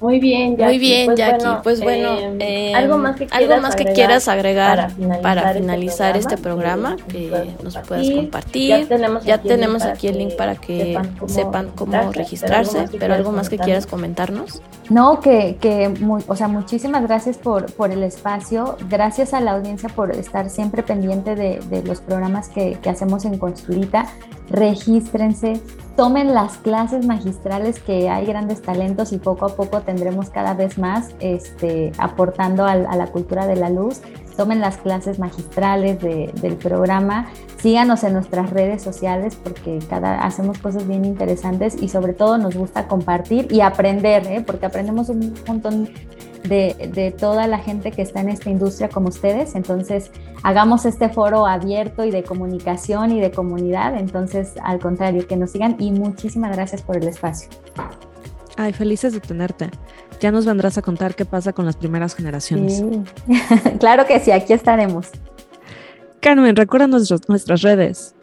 Muy 0.00 0.20
bien, 0.20 0.56
Jackie. 0.56 0.64
Muy 0.64 0.78
bien, 0.78 1.06
pues 1.06 1.18
Jackie. 1.18 1.44
Bueno, 1.44 1.60
pues 1.62 1.80
bueno, 1.80 2.16
eh, 2.40 2.74
algo 2.74 2.98
más 2.98 3.16
que 3.16 3.26
quieras, 3.26 3.50
algo 3.50 3.62
más 3.62 3.76
que 3.76 3.84
quieras 3.84 4.28
agregar, 4.28 4.90
para 5.22 5.52
finalizar, 5.54 6.16
este 6.16 6.36
programa, 6.36 6.96
que 7.08 7.54
nos 7.62 7.76
puedas 7.78 8.08
compartir. 8.10 8.68
Ya 8.68 8.86
tenemos, 8.86 9.24
ya 9.24 9.34
aquí, 9.36 9.48
tenemos 9.48 9.82
aquí 9.82 10.08
el 10.08 10.18
link 10.18 10.34
para 10.36 10.56
que 10.56 10.98
sepan 11.26 11.70
cómo, 11.74 12.12
registrarse, 12.12 12.88
pero 12.98 13.14
algo 13.14 13.32
más 13.32 13.48
que 13.48 13.58
quieras 13.58 13.86
comentarnos. 13.86 14.60
No, 14.90 15.20
que, 15.20 15.56
que 15.60 15.92
o 16.28 16.36
sea, 16.36 16.48
muchísimas 16.48 17.02
gracias 17.02 17.38
por, 17.38 17.72
por 17.72 17.90
el 17.90 18.02
espacio, 18.02 18.76
gracias 18.88 19.34
a 19.34 19.40
la 19.40 19.52
audiencia 19.52 19.88
por 19.88 20.12
estar 20.12 20.48
siempre 20.50 20.82
pendiente 20.82 21.34
de, 21.34 21.60
de 21.70 21.82
los 21.82 22.00
programas 22.00 22.48
que, 22.48 22.78
que 22.82 22.90
hacemos 22.90 23.24
en 23.24 23.38
Construita. 23.38 24.06
Regístrense, 24.48 25.60
tomen 25.96 26.34
las 26.34 26.58
clases 26.58 27.06
magistrales 27.06 27.80
que 27.80 28.10
hay 28.10 28.26
grandes 28.26 28.60
talentos 28.60 29.12
y 29.12 29.18
poco 29.18 29.46
a 29.46 29.56
poco 29.56 29.80
tendremos 29.80 30.28
cada 30.28 30.52
vez 30.52 30.78
más 30.78 31.14
este, 31.20 31.92
aportando 31.98 32.66
a, 32.66 32.76
la 32.76 33.06
cultura 33.08 33.46
de 33.46 33.56
la 33.56 33.70
luz. 33.70 34.02
Tomen 34.36 34.60
las 34.60 34.76
clases 34.76 35.18
magistrales 35.18 36.00
del 36.00 36.56
programa, 36.56 37.28
síganos 37.58 38.04
en 38.04 38.12
nuestras 38.12 38.50
redes 38.50 38.82
sociales 38.82 39.36
porque 39.42 39.78
cada, 39.88 40.24
hacemos 40.24 40.58
cosas 40.58 40.86
bien 40.86 41.04
interesantes 41.04 41.80
y 41.80 41.88
sobre 41.88 42.12
todo 42.12 42.36
nos 42.38 42.54
gusta 42.54 42.86
compartir 42.86 43.48
y 43.50 43.60
aprender, 43.60 44.26
¿eh? 44.26 44.44
porque 44.46 44.66
aprendemos 44.66 45.08
un 45.08 45.34
montón 45.46 45.88
de, 46.48 47.14
toda 47.18 47.46
la 47.46 47.58
gente 47.58 47.92
que 47.92 48.02
está 48.02 48.20
en 48.20 48.28
esta 48.28 48.50
industria 48.50 48.88
como 48.88 49.08
ustedes. 49.08 49.54
Entonces, 49.54 50.10
hagamos 50.42 50.86
este 50.86 51.08
foro 51.08 51.46
abierto 51.46 52.04
y 52.04 52.10
de 52.10 52.22
comunicación 52.22 53.12
y 53.12 53.20
de 53.20 53.30
comunidad. 53.30 53.96
Entonces, 53.96 54.54
al 54.62 54.78
contrario, 54.78 55.26
que 55.26 55.36
nos 55.36 55.52
sigan 55.52 55.76
y 55.78 55.92
muchísimas 55.92 56.54
gracias 56.54 56.82
por 56.82 56.96
el 56.96 57.08
espacio. 57.08 57.48
Ay, 58.56 58.72
felices 58.72 59.12
de 59.12 59.20
tenerte. 59.20 59.70
Ya 60.20 60.30
nos 60.30 60.46
vendrás 60.46 60.78
a 60.78 60.82
contar 60.82 61.14
qué 61.14 61.24
pasa 61.24 61.52
con 61.52 61.66
las 61.66 61.76
primeras 61.76 62.14
generaciones. 62.14 62.82
claro 63.80 64.06
que 64.06 64.20
sí, 64.20 64.30
aquí 64.30 64.52
estaremos. 64.52 65.08
Carmen, 66.20 66.56
recuerda 66.56 66.86
nuestras 66.86 67.62
redes. 67.62 68.14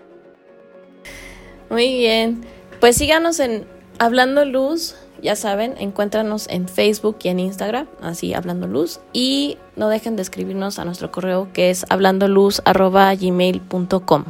Muy 1.70 1.98
bien. 1.98 2.42
Pues 2.80 2.98
síganos 2.98 3.40
en 3.40 3.66
Hablando 4.00 4.46
Luz 4.46 4.96
ya 5.24 5.36
saben, 5.38 5.76
encuéntranos 5.80 6.48
en 6.50 6.68
Facebook 6.68 7.16
y 7.24 7.30
en 7.30 7.40
Instagram, 7.40 7.88
así 8.02 8.34
Hablando 8.34 8.68
Luz, 8.68 9.00
y 9.14 9.58
no 9.78 9.88
dejen 9.88 10.18
de 10.18 10.22
escribirnos 10.22 10.80
a 10.80 10.86
nuestro 10.86 11.12
correo 11.12 11.48
que 11.54 11.70
es 11.70 11.86
hablandoluz.gmail.com. 11.90 14.26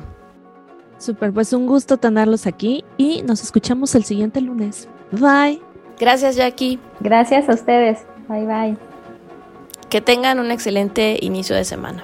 Super, 1.00 1.34
pues 1.34 1.52
un 1.52 1.66
gusto 1.66 1.98
tenerlos 1.98 2.46
aquí 2.46 2.86
y 2.98 3.24
nos 3.24 3.42
escuchamos 3.44 3.96
el 3.96 4.04
siguiente 4.06 4.40
lunes. 4.40 4.88
Bye. 5.12 5.73
Gracias, 6.04 6.36
Jackie. 6.36 6.80
Gracias 7.00 7.48
a 7.48 7.54
ustedes. 7.54 8.00
Bye, 8.28 8.46
bye. 8.46 8.78
Que 9.90 10.02
tengan 10.02 10.38
un 10.40 10.52
excelente 10.52 11.18
inicio 11.22 11.56
de 11.56 11.64
semana. 11.64 12.04